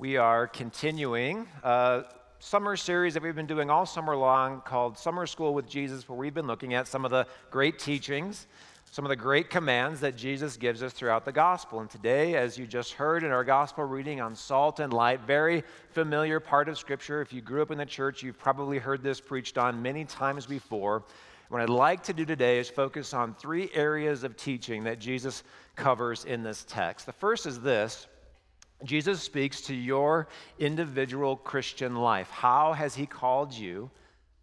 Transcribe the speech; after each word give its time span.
We 0.00 0.16
are 0.16 0.46
continuing 0.46 1.46
a 1.62 2.04
summer 2.38 2.74
series 2.74 3.12
that 3.12 3.22
we've 3.22 3.34
been 3.34 3.44
doing 3.44 3.68
all 3.68 3.84
summer 3.84 4.16
long 4.16 4.62
called 4.62 4.96
Summer 4.96 5.26
School 5.26 5.52
with 5.52 5.68
Jesus, 5.68 6.08
where 6.08 6.16
we've 6.16 6.32
been 6.32 6.46
looking 6.46 6.72
at 6.72 6.88
some 6.88 7.04
of 7.04 7.10
the 7.10 7.26
great 7.50 7.78
teachings, 7.78 8.46
some 8.90 9.04
of 9.04 9.10
the 9.10 9.16
great 9.16 9.50
commands 9.50 10.00
that 10.00 10.16
Jesus 10.16 10.56
gives 10.56 10.82
us 10.82 10.94
throughout 10.94 11.26
the 11.26 11.32
gospel. 11.32 11.80
And 11.80 11.90
today, 11.90 12.34
as 12.36 12.56
you 12.56 12.66
just 12.66 12.94
heard 12.94 13.24
in 13.24 13.30
our 13.30 13.44
gospel 13.44 13.84
reading 13.84 14.22
on 14.22 14.34
salt 14.34 14.80
and 14.80 14.90
light, 14.90 15.20
very 15.26 15.64
familiar 15.90 16.40
part 16.40 16.70
of 16.70 16.78
Scripture. 16.78 17.20
If 17.20 17.34
you 17.34 17.42
grew 17.42 17.60
up 17.60 17.70
in 17.70 17.76
the 17.76 17.84
church, 17.84 18.22
you've 18.22 18.38
probably 18.38 18.78
heard 18.78 19.02
this 19.02 19.20
preached 19.20 19.58
on 19.58 19.82
many 19.82 20.06
times 20.06 20.46
before. 20.46 21.02
What 21.50 21.60
I'd 21.60 21.68
like 21.68 22.02
to 22.04 22.14
do 22.14 22.24
today 22.24 22.58
is 22.58 22.70
focus 22.70 23.12
on 23.12 23.34
three 23.34 23.68
areas 23.74 24.24
of 24.24 24.38
teaching 24.38 24.84
that 24.84 24.98
Jesus 24.98 25.42
covers 25.76 26.24
in 26.24 26.42
this 26.42 26.64
text. 26.66 27.04
The 27.04 27.12
first 27.12 27.44
is 27.44 27.60
this 27.60 28.06
Jesus 28.84 29.22
speaks 29.22 29.60
to 29.62 29.74
your 29.74 30.28
individual 30.58 31.36
Christian 31.36 31.96
life. 31.96 32.30
How 32.30 32.72
has 32.72 32.94
He 32.94 33.06
called 33.06 33.52
you 33.52 33.90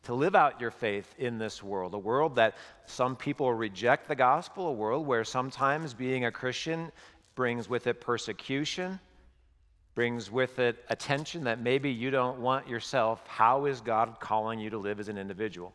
to 0.04 0.14
live 0.14 0.36
out 0.36 0.62
your 0.62 0.72
faith 0.72 1.14
in 1.18 1.38
this 1.38 1.64
world? 1.64 1.94
A 1.94 1.98
world 1.98 2.36
that 2.36 2.56
some 2.86 3.16
people 3.16 3.54
reject 3.54 4.08
the 4.08 4.16
gospel, 4.16 4.68
a 4.68 4.74
world 4.74 5.08
where 5.08 5.24
sometimes 5.24 5.94
being 5.94 6.26
a 6.26 6.32
Christian 6.32 6.92
brings 7.36 7.68
with 7.68 7.88
it 7.88 8.00
persecution, 8.00 9.00
brings 9.96 10.30
with 10.30 10.60
it 10.60 10.86
attention 10.90 11.44
that 11.46 11.60
maybe 11.60 11.90
you 11.90 12.12
don't 12.12 12.40
want 12.40 12.68
yourself. 12.68 13.26
How 13.28 13.66
is 13.66 13.82
God 13.82 14.18
calling 14.20 14.60
you 14.60 14.70
to 14.70 14.78
live 14.78 15.00
as 15.00 15.10
an 15.10 15.18
individual? 15.18 15.74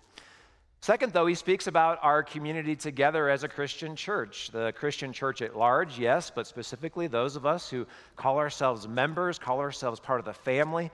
Second, 0.83 1.13
though, 1.13 1.27
he 1.27 1.37
speaks 1.37 1.69
about 1.69 2.01
our 2.03 2.25
community 2.25 2.75
together 2.75 3.29
as 3.29 3.45
a 3.45 3.49
Christian 3.49 3.95
church. 3.95 4.51
The 4.51 4.73
Christian 4.73 5.13
church 5.13 5.41
at 5.41 5.57
large, 5.57 5.97
yes, 5.97 6.29
but 6.35 6.45
specifically 6.45 7.07
those 7.07 7.37
of 7.37 7.47
us 7.47 7.71
who 7.71 7.87
call 8.17 8.39
ourselves 8.39 8.89
members, 8.89 9.39
call 9.39 9.61
ourselves 9.61 10.01
part 10.01 10.19
of 10.19 10.25
the 10.27 10.33
family 10.33 10.91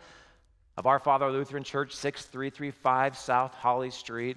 of 0.77 0.84
our 0.84 0.98
Father 0.98 1.31
Lutheran 1.31 1.64
Church, 1.64 1.94
6335 1.94 3.16
South 3.16 3.55
Holly 3.55 3.89
Street. 3.89 4.36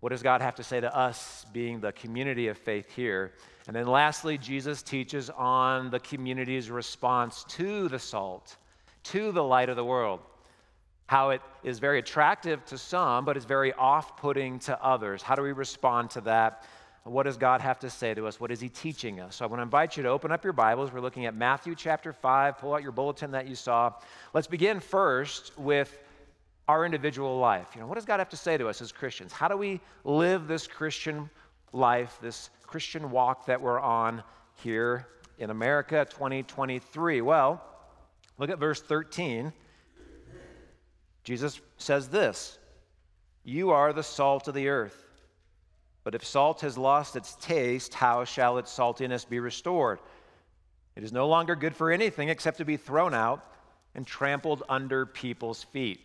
What 0.00 0.12
does 0.12 0.22
God 0.22 0.40
have 0.40 0.54
to 0.54 0.64
say 0.64 0.80
to 0.80 0.96
us 0.96 1.44
being 1.52 1.80
the 1.80 1.92
community 1.92 2.48
of 2.48 2.56
faith 2.56 2.90
here? 2.90 3.34
And 3.66 3.76
then 3.76 3.86
lastly, 3.86 4.38
Jesus 4.38 4.82
teaches 4.82 5.28
on 5.28 5.90
the 5.90 6.00
community's 6.00 6.70
response 6.70 7.44
to 7.50 7.88
the 7.88 7.98
salt, 7.98 8.56
to 9.02 9.30
the 9.30 9.44
light 9.44 9.68
of 9.68 9.76
the 9.76 9.84
world 9.84 10.20
how 11.10 11.30
it 11.30 11.42
is 11.64 11.80
very 11.80 11.98
attractive 11.98 12.64
to 12.64 12.78
some, 12.78 13.24
but 13.24 13.36
is 13.36 13.44
very 13.44 13.72
off 13.72 14.16
putting 14.16 14.60
to 14.60 14.80
others. 14.80 15.22
How 15.22 15.34
do 15.34 15.42
we 15.42 15.50
respond 15.50 16.08
to 16.10 16.20
that? 16.20 16.62
What 17.02 17.24
does 17.24 17.36
God 17.36 17.60
have 17.60 17.80
to 17.80 17.90
say 17.90 18.14
to 18.14 18.28
us? 18.28 18.38
What 18.38 18.52
is 18.52 18.60
He 18.60 18.68
teaching 18.68 19.18
us? 19.18 19.34
So 19.34 19.44
I 19.44 19.48
want 19.48 19.58
to 19.58 19.64
invite 19.64 19.96
you 19.96 20.04
to 20.04 20.08
open 20.08 20.30
up 20.30 20.44
your 20.44 20.52
Bibles. 20.52 20.92
We're 20.92 21.00
looking 21.00 21.26
at 21.26 21.34
Matthew 21.34 21.74
chapter 21.74 22.12
5. 22.12 22.58
Pull 22.58 22.74
out 22.74 22.84
your 22.84 22.92
bulletin 22.92 23.32
that 23.32 23.48
you 23.48 23.56
saw. 23.56 23.92
Let's 24.34 24.46
begin 24.46 24.78
first 24.78 25.50
with 25.58 25.98
our 26.68 26.84
individual 26.84 27.40
life. 27.40 27.70
You 27.74 27.80
know, 27.80 27.88
what 27.88 27.96
does 27.96 28.04
God 28.04 28.20
have 28.20 28.28
to 28.28 28.36
say 28.36 28.56
to 28.56 28.68
us 28.68 28.80
as 28.80 28.92
Christians? 28.92 29.32
How 29.32 29.48
do 29.48 29.56
we 29.56 29.80
live 30.04 30.46
this 30.46 30.68
Christian 30.68 31.28
life, 31.72 32.20
this 32.22 32.50
Christian 32.68 33.10
walk 33.10 33.46
that 33.46 33.60
we're 33.60 33.80
on 33.80 34.22
here 34.62 35.08
in 35.38 35.50
America 35.50 36.06
2023? 36.08 37.20
Well, 37.20 37.60
look 38.38 38.48
at 38.48 38.60
verse 38.60 38.80
13. 38.80 39.52
Jesus 41.24 41.60
says 41.76 42.08
this 42.08 42.58
You 43.44 43.70
are 43.70 43.92
the 43.92 44.02
salt 44.02 44.48
of 44.48 44.54
the 44.54 44.68
earth. 44.68 45.06
But 46.02 46.14
if 46.14 46.24
salt 46.24 46.62
has 46.62 46.78
lost 46.78 47.14
its 47.14 47.36
taste, 47.36 47.92
how 47.92 48.24
shall 48.24 48.56
its 48.56 48.74
saltiness 48.74 49.28
be 49.28 49.38
restored? 49.38 49.98
It 50.96 51.04
is 51.04 51.12
no 51.12 51.28
longer 51.28 51.54
good 51.54 51.76
for 51.76 51.90
anything 51.90 52.30
except 52.30 52.58
to 52.58 52.64
be 52.64 52.76
thrown 52.76 53.14
out 53.14 53.44
and 53.94 54.06
trampled 54.06 54.62
under 54.68 55.04
people's 55.04 55.62
feet. 55.62 56.00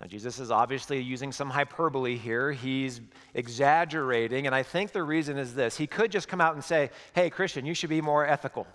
Now, 0.00 0.06
Jesus 0.06 0.38
is 0.38 0.50
obviously 0.50 1.00
using 1.00 1.32
some 1.32 1.50
hyperbole 1.50 2.16
here. 2.16 2.52
He's 2.52 3.00
exaggerating, 3.34 4.46
and 4.46 4.54
I 4.54 4.62
think 4.62 4.92
the 4.92 5.02
reason 5.02 5.38
is 5.38 5.54
this. 5.54 5.76
He 5.76 5.86
could 5.86 6.10
just 6.10 6.28
come 6.28 6.40
out 6.40 6.54
and 6.54 6.62
say, 6.62 6.90
Hey, 7.14 7.30
Christian, 7.30 7.64
you 7.64 7.74
should 7.74 7.90
be 7.90 8.00
more 8.00 8.26
ethical. 8.26 8.66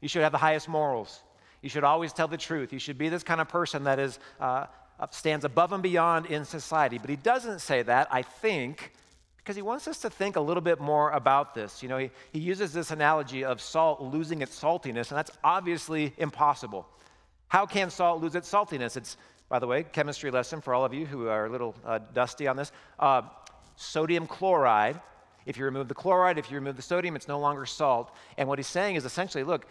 You 0.00 0.08
should 0.08 0.22
have 0.22 0.32
the 0.32 0.38
highest 0.38 0.68
morals. 0.68 1.22
You 1.62 1.68
should 1.68 1.84
always 1.84 2.12
tell 2.12 2.28
the 2.28 2.36
truth. 2.36 2.72
You 2.72 2.78
should 2.78 2.98
be 2.98 3.08
this 3.08 3.22
kind 3.22 3.40
of 3.40 3.48
person 3.48 3.84
that 3.84 3.98
is 3.98 4.18
uh, 4.40 4.66
stands 5.10 5.44
above 5.44 5.72
and 5.72 5.82
beyond 5.82 6.26
in 6.26 6.44
society. 6.44 6.98
But 6.98 7.10
he 7.10 7.16
doesn't 7.16 7.60
say 7.60 7.82
that, 7.82 8.08
I 8.10 8.22
think, 8.22 8.92
because 9.38 9.56
he 9.56 9.62
wants 9.62 9.86
us 9.86 9.98
to 9.98 10.10
think 10.10 10.36
a 10.36 10.40
little 10.40 10.60
bit 10.60 10.80
more 10.80 11.10
about 11.10 11.54
this. 11.54 11.82
You 11.82 11.88
know, 11.88 11.98
he, 11.98 12.10
he 12.32 12.40
uses 12.40 12.72
this 12.72 12.90
analogy 12.90 13.44
of 13.44 13.60
salt 13.60 14.00
losing 14.00 14.42
its 14.42 14.60
saltiness, 14.60 15.10
and 15.10 15.18
that's 15.18 15.30
obviously 15.44 16.12
impossible. 16.18 16.86
How 17.48 17.66
can 17.66 17.90
salt 17.90 18.20
lose 18.20 18.34
its 18.34 18.50
saltiness? 18.50 18.96
It's, 18.96 19.16
by 19.48 19.58
the 19.58 19.66
way, 19.66 19.84
chemistry 19.84 20.30
lesson 20.30 20.60
for 20.60 20.74
all 20.74 20.84
of 20.84 20.92
you 20.92 21.06
who 21.06 21.28
are 21.28 21.46
a 21.46 21.50
little 21.50 21.76
uh, 21.84 22.00
dusty 22.12 22.48
on 22.48 22.56
this. 22.56 22.72
Uh, 22.98 23.22
sodium 23.76 24.26
chloride. 24.26 25.00
If 25.44 25.56
you 25.56 25.64
remove 25.64 25.86
the 25.86 25.94
chloride, 25.94 26.38
if 26.38 26.50
you 26.50 26.56
remove 26.56 26.74
the 26.74 26.82
sodium, 26.82 27.14
it's 27.14 27.28
no 27.28 27.38
longer 27.38 27.66
salt. 27.66 28.12
And 28.36 28.48
what 28.48 28.58
he's 28.58 28.66
saying 28.66 28.96
is 28.96 29.04
essentially 29.04 29.44
look, 29.44 29.66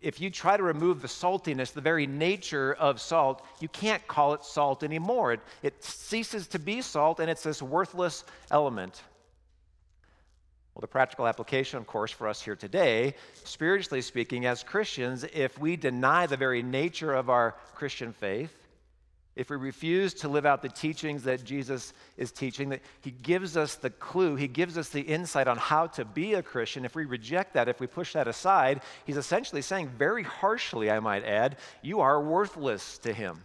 if 0.00 0.20
you 0.20 0.30
try 0.30 0.56
to 0.56 0.62
remove 0.62 1.00
the 1.00 1.08
saltiness, 1.08 1.72
the 1.72 1.80
very 1.80 2.06
nature 2.06 2.74
of 2.74 3.00
salt, 3.00 3.44
you 3.60 3.68
can't 3.68 4.06
call 4.06 4.34
it 4.34 4.44
salt 4.44 4.82
anymore. 4.82 5.32
It, 5.32 5.40
it 5.62 5.84
ceases 5.84 6.46
to 6.48 6.58
be 6.58 6.82
salt 6.82 7.20
and 7.20 7.30
it's 7.30 7.42
this 7.42 7.62
worthless 7.62 8.24
element. 8.50 9.02
Well, 10.74 10.80
the 10.80 10.88
practical 10.88 11.26
application, 11.28 11.78
of 11.78 11.86
course, 11.86 12.10
for 12.10 12.26
us 12.28 12.42
here 12.42 12.56
today, 12.56 13.14
spiritually 13.44 14.02
speaking, 14.02 14.44
as 14.44 14.64
Christians, 14.64 15.24
if 15.32 15.56
we 15.58 15.76
deny 15.76 16.26
the 16.26 16.36
very 16.36 16.62
nature 16.62 17.14
of 17.14 17.30
our 17.30 17.54
Christian 17.74 18.12
faith, 18.12 18.52
if 19.36 19.50
we 19.50 19.56
refuse 19.56 20.14
to 20.14 20.28
live 20.28 20.46
out 20.46 20.62
the 20.62 20.68
teachings 20.68 21.24
that 21.24 21.44
Jesus 21.44 21.92
is 22.16 22.30
teaching, 22.30 22.68
that 22.68 22.82
he 23.00 23.10
gives 23.10 23.56
us 23.56 23.74
the 23.74 23.90
clue, 23.90 24.36
he 24.36 24.46
gives 24.46 24.78
us 24.78 24.90
the 24.90 25.00
insight 25.00 25.48
on 25.48 25.56
how 25.56 25.88
to 25.88 26.04
be 26.04 26.34
a 26.34 26.42
Christian, 26.42 26.84
if 26.84 26.94
we 26.94 27.04
reject 27.04 27.54
that, 27.54 27.68
if 27.68 27.80
we 27.80 27.88
push 27.88 28.12
that 28.12 28.28
aside, 28.28 28.82
he's 29.04 29.16
essentially 29.16 29.62
saying, 29.62 29.88
very 29.88 30.22
harshly, 30.22 30.90
I 30.90 31.00
might 31.00 31.24
add, 31.24 31.56
you 31.82 32.00
are 32.00 32.22
worthless 32.22 32.98
to 32.98 33.12
him. 33.12 33.42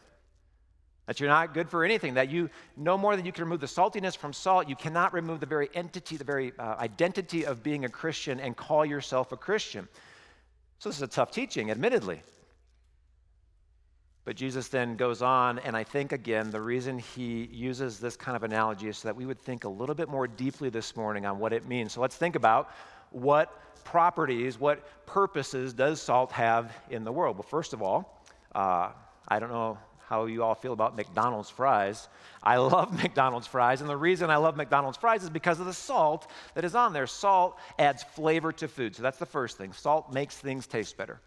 That 1.07 1.19
you're 1.19 1.29
not 1.29 1.55
good 1.55 1.69
for 1.69 1.83
anything, 1.83 2.13
that 2.13 2.29
you, 2.29 2.51
no 2.77 2.95
more 2.95 3.15
than 3.15 3.25
you 3.25 3.31
can 3.31 3.45
remove 3.45 3.61
the 3.61 3.65
saltiness 3.65 4.15
from 4.15 4.31
salt, 4.31 4.69
you 4.69 4.75
cannot 4.75 5.11
remove 5.11 5.39
the 5.39 5.47
very 5.47 5.69
entity, 5.73 6.17
the 6.17 6.23
very 6.23 6.53
uh, 6.59 6.75
identity 6.77 7.47
of 7.47 7.63
being 7.63 7.83
a 7.83 7.89
Christian 7.89 8.39
and 8.39 8.55
call 8.55 8.85
yourself 8.85 9.31
a 9.31 9.37
Christian. 9.37 9.87
So 10.77 10.89
this 10.89 10.97
is 10.97 11.01
a 11.01 11.07
tough 11.07 11.31
teaching, 11.31 11.71
admittedly. 11.71 12.21
But 14.25 14.35
Jesus 14.35 14.67
then 14.67 14.95
goes 14.95 15.21
on, 15.21 15.59
and 15.59 15.75
I 15.75 15.83
think 15.83 16.11
again, 16.11 16.51
the 16.51 16.61
reason 16.61 16.99
he 16.99 17.49
uses 17.51 17.99
this 17.99 18.15
kind 18.15 18.35
of 18.35 18.43
analogy 18.43 18.87
is 18.87 18.97
so 18.97 19.07
that 19.07 19.15
we 19.15 19.25
would 19.25 19.39
think 19.39 19.63
a 19.63 19.69
little 19.69 19.95
bit 19.95 20.09
more 20.09 20.27
deeply 20.27 20.69
this 20.69 20.95
morning 20.95 21.25
on 21.25 21.39
what 21.39 21.53
it 21.53 21.67
means. 21.67 21.93
So 21.93 22.01
let's 22.01 22.15
think 22.15 22.35
about 22.35 22.69
what 23.11 23.83
properties, 23.83 24.59
what 24.59 25.05
purposes 25.05 25.73
does 25.73 26.01
salt 26.01 26.31
have 26.31 26.75
in 26.91 27.03
the 27.03 27.11
world? 27.11 27.37
Well, 27.37 27.47
first 27.49 27.73
of 27.73 27.81
all, 27.81 28.23
uh, 28.53 28.89
I 29.27 29.39
don't 29.39 29.49
know 29.49 29.77
how 30.09 30.25
you 30.25 30.43
all 30.43 30.55
feel 30.55 30.73
about 30.73 30.95
McDonald's 30.95 31.49
fries. 31.49 32.09
I 32.41 32.57
love 32.57 32.91
McDonald's 32.91 33.47
fries, 33.47 33.81
and 33.81 33.89
the 33.89 33.97
reason 33.97 34.29
I 34.29 34.37
love 34.37 34.57
McDonald's 34.57 34.97
fries 34.97 35.23
is 35.23 35.29
because 35.29 35.59
of 35.59 35.65
the 35.65 35.73
salt 35.73 36.29
that 36.55 36.65
is 36.65 36.75
on 36.75 36.93
there. 36.93 37.07
Salt 37.07 37.57
adds 37.77 38.03
flavor 38.03 38.51
to 38.53 38.67
food, 38.67 38.95
so 38.95 39.03
that's 39.03 39.19
the 39.19 39.25
first 39.25 39.57
thing. 39.57 39.71
Salt 39.71 40.11
makes 40.11 40.37
things 40.37 40.67
taste 40.67 40.97
better. 40.97 41.19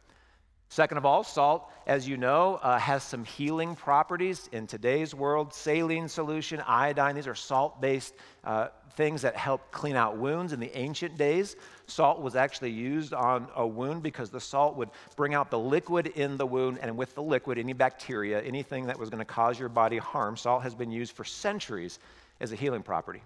Second 0.73 0.97
of 0.97 1.05
all, 1.05 1.23
salt, 1.23 1.71
as 1.87 2.09
you 2.09 2.17
know, 2.17 2.55
uh, 2.63 2.79
has 2.79 3.03
some 3.03 3.27
healing 3.27 3.77
properties 3.77 4.49
in 4.53 4.67
today's 4.67 5.15
world. 5.15 5.53
Saline 5.53 6.09
solution, 6.09 6.63
iodine, 6.67 7.15
these 7.15 7.27
are 7.27 7.35
salt 7.35 7.79
based 7.83 8.15
uh, 8.43 8.69
things 8.97 9.21
that 9.21 9.37
help 9.37 9.71
clean 9.71 9.97
out 9.97 10.17
wounds. 10.17 10.55
In 10.55 10.61
the 10.61 10.75
ancient 10.75 11.19
days, 11.19 11.57
salt 11.87 12.23
was 12.23 12.37
actually 12.37 12.71
used 12.71 13.13
on 13.13 13.49
a 13.55 13.67
wound 13.67 14.03
because 14.03 14.31
the 14.31 14.41
salt 14.41 14.75
would 14.79 14.89
bring 15.15 15.35
out 15.35 15.51
the 15.51 15.59
liquid 15.59 16.07
in 16.07 16.39
the 16.39 16.47
wound, 16.47 16.79
and 16.81 16.97
with 16.97 17.15
the 17.15 17.23
liquid, 17.23 17.59
any 17.59 17.75
bacteria, 17.75 18.41
anything 18.41 18.87
that 18.87 18.99
was 18.99 19.11
going 19.11 19.19
to 19.19 19.27
cause 19.27 19.61
your 19.61 19.69
body 19.69 19.99
harm, 19.99 20.39
salt 20.39 20.63
has 20.63 20.75
been 20.75 20.91
used 20.91 21.13
for 21.13 21.23
centuries 21.23 21.99
as 22.41 22.51
a 22.51 22.57
healing 22.57 22.83
property. 22.83 23.23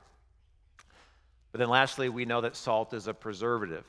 But 1.53 1.61
then 1.61 1.69
lastly, 1.69 2.09
we 2.09 2.25
know 2.25 2.41
that 2.41 2.57
salt 2.57 2.93
is 2.93 3.07
a 3.07 3.15
preservative. 3.15 3.85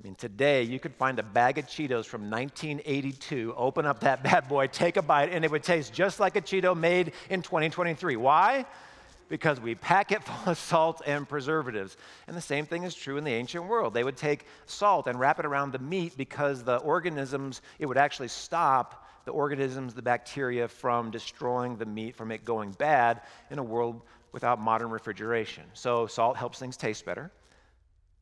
I 0.00 0.06
mean, 0.06 0.14
today 0.14 0.62
you 0.62 0.80
could 0.80 0.94
find 0.94 1.18
a 1.18 1.22
bag 1.22 1.58
of 1.58 1.66
Cheetos 1.66 2.06
from 2.06 2.30
1982, 2.30 3.52
open 3.54 3.84
up 3.84 4.00
that 4.00 4.22
bad 4.24 4.48
boy, 4.48 4.66
take 4.66 4.96
a 4.96 5.02
bite, 5.02 5.30
and 5.30 5.44
it 5.44 5.50
would 5.50 5.62
taste 5.62 5.92
just 5.92 6.18
like 6.18 6.36
a 6.36 6.40
Cheeto 6.40 6.74
made 6.74 7.12
in 7.28 7.42
2023. 7.42 8.16
Why? 8.16 8.64
Because 9.28 9.60
we 9.60 9.74
pack 9.74 10.10
it 10.10 10.24
full 10.24 10.52
of 10.52 10.58
salt 10.58 11.02
and 11.04 11.28
preservatives. 11.28 11.98
And 12.26 12.34
the 12.34 12.40
same 12.40 12.64
thing 12.64 12.84
is 12.84 12.94
true 12.94 13.18
in 13.18 13.24
the 13.24 13.32
ancient 13.32 13.66
world. 13.66 13.92
They 13.92 14.02
would 14.02 14.16
take 14.16 14.46
salt 14.64 15.06
and 15.06 15.20
wrap 15.20 15.38
it 15.38 15.44
around 15.44 15.72
the 15.72 15.78
meat 15.78 16.16
because 16.16 16.64
the 16.64 16.78
organisms, 16.78 17.60
it 17.78 17.84
would 17.84 17.98
actually 17.98 18.28
stop 18.28 19.06
the 19.26 19.32
organisms, 19.32 19.92
the 19.92 20.00
bacteria, 20.00 20.66
from 20.66 21.10
destroying 21.10 21.76
the 21.76 21.84
meat, 21.84 22.16
from 22.16 22.32
it 22.32 22.46
going 22.46 22.70
bad 22.72 23.20
in 23.50 23.58
a 23.58 23.62
world 23.62 24.00
without 24.32 24.58
modern 24.58 24.88
refrigeration. 24.88 25.64
So 25.74 26.06
salt 26.06 26.38
helps 26.38 26.58
things 26.58 26.78
taste 26.78 27.04
better. 27.04 27.30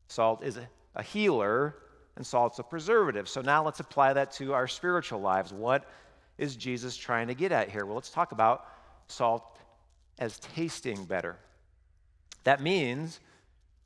Salt 0.09 0.43
is 0.43 0.59
a 0.95 1.03
healer, 1.03 1.75
and 2.15 2.25
salt's 2.25 2.59
a 2.59 2.63
preservative. 2.63 3.29
So 3.29 3.41
now 3.41 3.63
let's 3.63 3.79
apply 3.79 4.13
that 4.13 4.31
to 4.33 4.53
our 4.53 4.67
spiritual 4.67 5.21
lives. 5.21 5.53
What 5.53 5.85
is 6.37 6.55
Jesus 6.55 6.97
trying 6.97 7.27
to 7.27 7.33
get 7.33 7.51
at 7.51 7.69
here? 7.69 7.85
Well, 7.85 7.95
let's 7.95 8.09
talk 8.09 8.31
about 8.31 8.65
salt 9.07 9.57
as 10.19 10.37
tasting 10.39 11.05
better. 11.05 11.37
That 12.43 12.61
means 12.61 13.19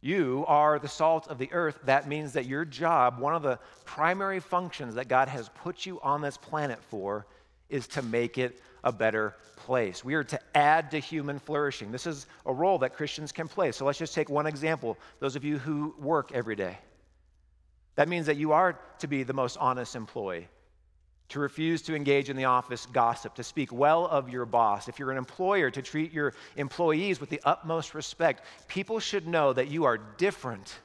you 0.02 0.46
are 0.48 0.80
the 0.80 0.88
salt 0.88 1.28
of 1.28 1.38
the 1.38 1.50
earth. 1.52 1.80
That 1.86 2.08
means 2.08 2.34
that 2.34 2.46
your 2.46 2.66
job, 2.66 3.20
one 3.20 3.36
of 3.36 3.44
the 3.44 3.60
primary 3.86 4.40
functions 4.40 4.96
that 4.96 5.08
God 5.08 5.28
has 5.28 5.50
put 5.50 5.86
you 5.86 6.00
on 6.02 6.22
this 6.22 6.38
planet 6.38 6.80
for, 6.90 7.26
is 7.70 7.88
to 7.88 8.02
make 8.02 8.38
it 8.38 8.62
a 8.84 8.92
better 8.92 9.36
place. 9.56 10.04
We 10.04 10.16
are 10.16 10.24
to 10.26 10.40
add 10.56 10.92
to 10.92 11.00
human 11.00 11.40
flourishing. 11.40 11.92
This 11.92 12.06
is 12.06 12.28
a 12.46 12.54
role 12.54 12.78
that 12.80 12.96
Christians 12.96 13.32
can 13.32 13.48
play. 13.48 13.72
So 13.72 13.86
let's 13.86 14.00
just 14.00 14.14
take 14.14 14.30
one 14.30 14.46
example. 14.46 14.98
Those 15.20 15.36
of 15.36 15.44
you 15.44 15.58
who 15.58 15.96
work 16.00 16.32
every 16.34 16.56
day. 16.56 16.78
That 17.96 18.08
means 18.08 18.26
that 18.26 18.38
you 18.38 18.52
are 18.54 18.80
to 19.00 19.08
be 19.08 19.24
the 19.24 19.34
most 19.34 19.58
honest 19.58 19.96
employee 19.96 20.48
to 21.30 21.40
refuse 21.40 21.82
to 21.82 21.96
engage 21.96 22.30
in 22.30 22.36
the 22.36 22.46
office 22.46 22.86
gossip, 22.86 23.34
to 23.34 23.44
speak 23.44 23.72
well 23.72 24.06
of 24.06 24.30
your 24.30 24.46
boss. 24.46 24.88
If 24.88 25.00
you're 25.00 25.10
an 25.10 25.18
employer, 25.18 25.72
to 25.72 25.82
treat 25.82 26.14
your 26.14 26.34
employees 26.58 27.20
with 27.20 27.32
the 27.32 27.42
utmost 27.44 27.96
respect. 27.96 28.44
People 28.68 29.00
should 29.00 29.28
know 29.28 29.52
that 29.52 29.68
you 29.68 29.86
are 29.86 29.98
different 29.98 30.76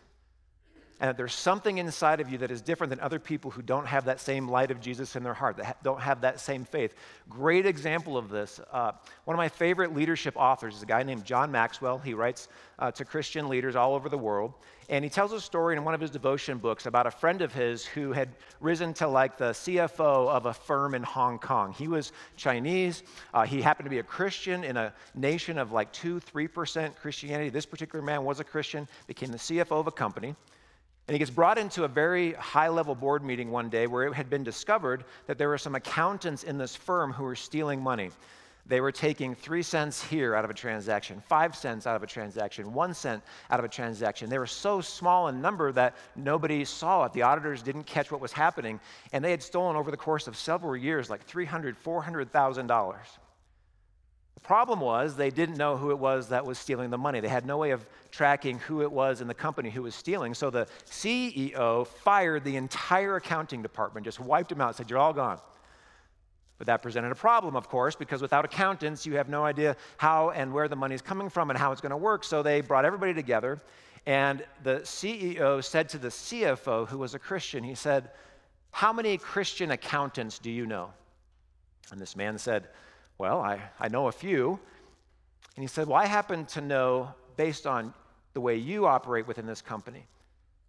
and 1.00 1.09
that 1.09 1.17
there's 1.17 1.35
something 1.35 1.79
inside 1.79 2.21
of 2.21 2.29
you 2.29 2.39
that 2.39 2.50
is 2.50 2.61
different 2.61 2.91
than 2.91 3.00
other 3.00 3.19
people 3.19 3.50
who 3.50 3.62
don't 3.62 3.87
have 3.87 4.05
that 4.06 4.21
same 4.21 4.49
light 4.49 4.71
of 4.71 4.81
Jesus 4.81 5.15
in 5.15 5.23
their 5.23 5.35
heart, 5.35 5.56
that 5.59 5.83
don't 5.83 6.00
have 6.00 6.21
that 6.23 6.41
same 6.41 6.65
faith. 6.65 6.95
Great 7.29 7.67
example 7.67 8.17
of 8.17 8.29
this. 8.29 8.61
Uh, 8.73 8.93
one 9.25 9.35
of 9.35 9.39
my 9.39 9.49
favorite 9.49 9.95
leadership 9.95 10.35
authors 10.37 10.77
is 10.77 10.83
a 10.83 10.87
guy 10.87 11.03
named 11.03 11.25
John 11.25 11.53
Maxwell. 11.53 11.99
He 11.99 12.15
writes 12.15 12.49
uh, 12.79 12.91
to 12.93 13.05
Christian 13.05 13.49
leaders 13.49 13.77
all 13.77 13.95
over 13.95 14.09
the 14.09 14.19
world. 14.19 14.55
And 14.91 15.05
he 15.05 15.11
tells 15.11 15.33
a 15.33 15.41
story 15.41 15.77
in 15.77 15.85
one 15.85 15.95
of 15.95 16.00
his 16.00 16.11
devotion 16.11 16.56
books 16.56 16.87
about 16.87 17.06
a 17.06 17.11
friend 17.11 17.43
of 17.43 17.53
his 17.53 17.85
who 17.85 18.11
had 18.11 18.31
risen 18.61 18.95
to 18.95 19.06
like 19.06 19.37
the 19.37 19.50
CFO 19.50 20.29
of 20.29 20.47
a 20.47 20.55
firm 20.55 20.95
in 20.95 21.03
Hong 21.03 21.39
Kong. 21.39 21.73
He 21.75 21.89
was 21.89 22.12
Chinese. 22.37 23.03
Uh, 23.35 23.45
he 23.45 23.61
happened 23.61 23.85
to 23.85 23.91
be 23.91 23.99
a 23.99 24.03
Christian 24.03 24.65
in 24.65 24.79
a 24.79 24.95
nation 25.15 25.59
of 25.59 25.73
like 25.73 25.93
2 25.93 26.21
3% 26.21 26.97
Christianity. 26.97 27.50
This 27.50 27.67
particular 27.67 28.03
man 28.03 28.25
was 28.25 28.41
a 28.41 28.45
Christian, 28.45 28.89
became 29.06 29.31
the 29.31 29.39
CFO 29.39 29.73
of 29.73 29.87
a 29.87 29.93
company. 29.93 30.35
And 31.09 31.15
he 31.15 31.19
gets 31.19 31.31
brought 31.31 31.57
into 31.57 31.85
a 31.85 31.89
very 31.89 32.35
high 32.35 32.69
level 32.69 32.95
board 32.95 33.25
meeting 33.25 33.51
one 33.51 33.71
day 33.71 33.87
where 33.87 34.07
it 34.07 34.13
had 34.13 34.29
been 34.29 34.45
discovered 34.45 35.05
that 35.27 35.39
there 35.39 35.49
were 35.49 35.57
some 35.57 35.75
accountants 35.75 36.43
in 36.43 36.59
this 36.59 36.77
firm 36.77 37.15
who 37.15 37.25
were 37.25 37.35
stealing 37.35 37.81
money. 37.83 38.11
They 38.67 38.83
were 38.83 38.93
taking 38.93 39.35
three 39.35 39.63
cents 39.63 40.05
here 40.05 40.35
out 40.35 40.45
of 40.45 40.51
a 40.51 40.55
transaction, 40.55 41.23
five 41.27 41.57
cents 41.57 41.87
out 41.87 41.97
of 41.97 42.03
a 42.03 42.07
transaction, 42.07 42.75
one 42.75 42.93
cent 42.93 43.23
out 43.51 43.59
of 43.59 43.65
a 43.65 43.69
transaction. 43.71 44.29
They 44.29 44.39
were 44.39 44.47
so 44.47 44.83
small 44.83 45.29
in 45.29 45.41
number 45.41 45.73
that 45.73 45.97
nobody 46.15 46.67
saw 46.67 47.07
it. 47.07 47.15
The 47.15 47.23
auditors 47.23 47.63
didn't 47.63 47.85
catch 47.85 48.13
what 48.13 48.21
was 48.21 48.33
happening, 48.33 48.79
and 49.15 49.25
they 49.25 49.31
had 49.31 49.43
stolen 49.43 49.77
over 49.77 49.91
the 49.91 49.97
course 49.97 50.29
of 50.29 50.37
several 50.37 50.77
years 50.77 51.09
like 51.09 51.27
$300,000, 51.27 51.75
$400,000. 51.83 52.97
The 54.38 54.44
problem 54.46 54.81
was 54.81 55.17
they 55.17 55.31
didn't 55.31 55.56
know 55.56 55.76
who 55.76 55.90
it 55.90 55.99
was 55.99 56.29
that 56.29 56.46
was 56.46 56.61
stealing 56.61 56.90
the 56.90 56.96
money. 56.96 57.19
They 57.19 57.26
had 57.26 57.44
no 57.44 57.56
way 57.56 57.73
of 57.73 57.85
tracking 58.12 58.61
who 58.61 58.82
it 58.82 58.93
was 58.93 59.20
in 59.20 59.26
the 59.26 59.35
company 59.35 59.69
who 59.69 59.82
was 59.82 59.96
stealing. 59.96 60.32
So 60.32 60.49
the 60.49 60.69
CEO 60.88 61.85
fired 61.88 62.44
the 62.44 62.55
entire 62.55 63.17
accounting 63.17 63.62
department, 63.62 64.05
just 64.05 64.20
wiped 64.20 64.50
them 64.50 64.61
out, 64.61 64.76
said, 64.76 64.90
You're 64.90 65.00
all 65.00 65.12
gone. 65.12 65.40
But 66.56 66.69
that 66.69 66.82
presented 66.82 67.11
a 67.11 67.17
problem, 67.17 67.56
of 67.56 67.69
course, 67.69 67.96
because 67.96 68.23
without 68.23 68.44
accountants, 68.44 69.05
you 69.05 69.17
have 69.17 69.29
no 69.29 69.44
idea 69.44 69.76
how 69.96 70.31
and 70.31 70.52
where 70.52 70.69
the 70.69 70.76
money 70.76 70.94
is 70.94 71.02
coming 71.02 71.29
from 71.29 71.50
and 71.50 71.58
how 71.58 71.73
it's 71.73 71.81
going 71.81 71.90
to 71.90 71.96
work. 71.96 72.23
So 72.23 72.40
they 72.40 72.61
brought 72.61 72.85
everybody 72.85 73.14
together, 73.14 73.58
and 74.06 74.44
the 74.62 74.76
CEO 74.85 75.64
said 75.64 75.88
to 75.88 75.99
the 75.99 76.08
CFO, 76.08 76.87
who 76.87 76.99
was 76.99 77.14
a 77.14 77.19
Christian, 77.19 77.64
he 77.64 77.75
said, 77.75 78.12
How 78.70 78.93
many 78.93 79.19
Christian 79.19 79.73
accountants 79.73 80.38
do 80.38 80.50
you 80.52 80.64
know? 80.64 80.90
And 81.90 82.00
this 82.00 82.14
man 82.14 82.38
said, 82.38 82.69
well, 83.19 83.41
I, 83.41 83.61
I 83.79 83.88
know 83.88 84.06
a 84.06 84.12
few. 84.12 84.59
And 85.56 85.62
he 85.62 85.67
said, 85.67 85.88
Well, 85.88 85.99
I 85.99 86.06
happen 86.06 86.47
to 86.47 86.61
know, 86.61 87.12
based 87.37 87.67
on 87.67 87.93
the 88.32 88.41
way 88.41 88.56
you 88.56 88.87
operate 88.87 89.26
within 89.26 89.47
this 89.47 89.61
company, 89.61 90.06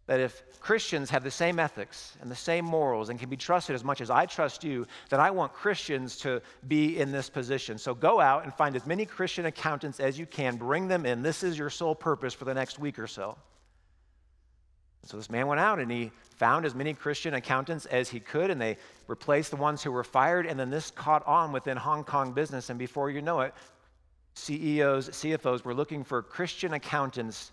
that 0.08 0.20
if 0.20 0.60
Christians 0.60 1.12
have 1.12 1.24
the 1.24 1.30
same 1.30 1.60
ethics 1.60 2.18
and 2.20 2.32
the 2.32 2.36
same 2.36 2.66
morals 2.66 3.10
and 3.10 3.20
can 3.20 3.30
be 3.30 3.38
trusted 3.38 3.76
as 3.76 3.84
much 3.84 4.02
as 4.02 4.10
I 4.10 4.26
trust 4.26 4.64
you, 4.64 4.88
that 5.10 5.20
I 5.20 5.30
want 5.30 5.54
Christians 5.54 6.18
to 6.18 6.42
be 6.68 6.98
in 6.98 7.12
this 7.12 7.30
position. 7.30 7.78
So 7.78 7.94
go 7.94 8.20
out 8.20 8.44
and 8.44 8.52
find 8.52 8.76
as 8.76 8.88
many 8.88 9.06
Christian 9.06 9.46
accountants 9.46 10.00
as 10.00 10.18
you 10.18 10.26
can, 10.26 10.58
bring 10.58 10.88
them 10.88 11.06
in. 11.06 11.22
This 11.22 11.44
is 11.44 11.60
your 11.60 11.70
sole 11.70 11.94
purpose 11.94 12.34
for 12.34 12.46
the 12.46 12.56
next 12.56 12.80
week 12.80 12.98
or 12.98 13.06
so. 13.06 13.38
So 15.06 15.18
this 15.18 15.30
man 15.30 15.48
went 15.48 15.60
out 15.60 15.80
and 15.80 15.92
he 15.92 16.12
found 16.36 16.66
as 16.66 16.76
many 16.76 16.94
Christian 16.94 17.34
accountants 17.34 17.86
as 17.86 18.10
he 18.10 18.20
could, 18.20 18.52
and 18.52 18.62
they 18.62 18.78
replaced 19.08 19.52
the 19.52 19.58
ones 19.58 19.82
who 19.82 19.92
were 19.92 20.04
fired. 20.04 20.46
And 20.46 20.60
then 20.60 20.70
this 20.70 20.92
caught 20.92 21.26
on 21.26 21.52
within 21.52 21.78
Hong 21.78 22.04
Kong 22.04 22.34
business. 22.34 22.70
And 22.70 22.78
before 22.78 23.10
you 23.10 23.22
know 23.22 23.42
it, 23.42 23.54
CEOs, 24.36 25.10
CFOs 25.10 25.64
were 25.64 25.74
looking 25.74 26.04
for 26.04 26.22
Christian 26.22 26.74
accountants 26.74 27.52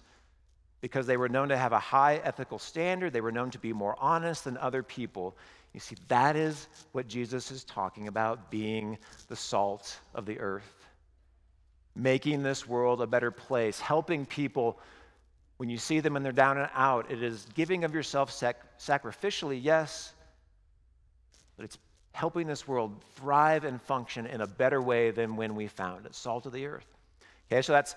because 0.80 1.06
they 1.06 1.16
were 1.16 1.28
known 1.28 1.48
to 1.48 1.56
have 1.56 1.72
a 1.72 1.78
high 1.78 2.16
ethical 2.16 2.58
standard. 2.58 3.12
They 3.12 3.20
were 3.20 3.32
known 3.32 3.50
to 3.50 3.58
be 3.58 3.72
more 3.72 3.96
honest 3.98 4.44
than 4.44 4.56
other 4.58 4.82
people. 4.82 5.36
You 5.72 5.80
see, 5.80 5.96
that 6.08 6.36
is 6.36 6.68
what 6.92 7.08
Jesus 7.08 7.50
is 7.50 7.64
talking 7.64 8.08
about 8.08 8.50
being 8.50 8.98
the 9.28 9.36
salt 9.36 9.98
of 10.14 10.26
the 10.26 10.38
earth, 10.38 10.86
making 11.94 12.42
this 12.42 12.68
world 12.68 13.02
a 13.02 13.06
better 13.06 13.30
place, 13.30 13.80
helping 13.80 14.26
people 14.26 14.78
when 15.56 15.68
you 15.68 15.78
see 15.78 16.00
them 16.00 16.16
and 16.16 16.24
they're 16.24 16.32
down 16.32 16.58
and 16.58 16.68
out, 16.74 17.10
it 17.10 17.22
is 17.22 17.46
giving 17.54 17.84
of 17.84 17.94
yourself 17.94 18.30
sac- 18.30 18.78
sacrificially, 18.78 19.58
yes, 19.62 20.12
but 21.56 21.64
it's 21.64 21.78
helping 22.12 22.46
this 22.46 22.66
world 22.66 23.02
thrive 23.14 23.64
and 23.64 23.80
function 23.80 24.26
in 24.26 24.40
a 24.40 24.46
better 24.46 24.80
way 24.80 25.10
than 25.10 25.36
when 25.36 25.54
we 25.54 25.66
found 25.66 26.06
it. 26.06 26.14
Salt 26.14 26.46
of 26.46 26.52
the 26.52 26.66
earth. 26.66 26.86
Okay, 27.50 27.62
so 27.62 27.72
that's 27.72 27.94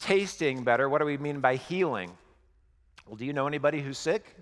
tasting 0.00 0.62
better. 0.62 0.88
What 0.88 0.98
do 0.98 1.04
we 1.04 1.16
mean 1.16 1.40
by 1.40 1.56
healing? 1.56 2.10
Well, 3.06 3.16
do 3.16 3.24
you 3.24 3.32
know 3.32 3.46
anybody 3.46 3.80
who's 3.80 3.98
sick? 3.98 4.36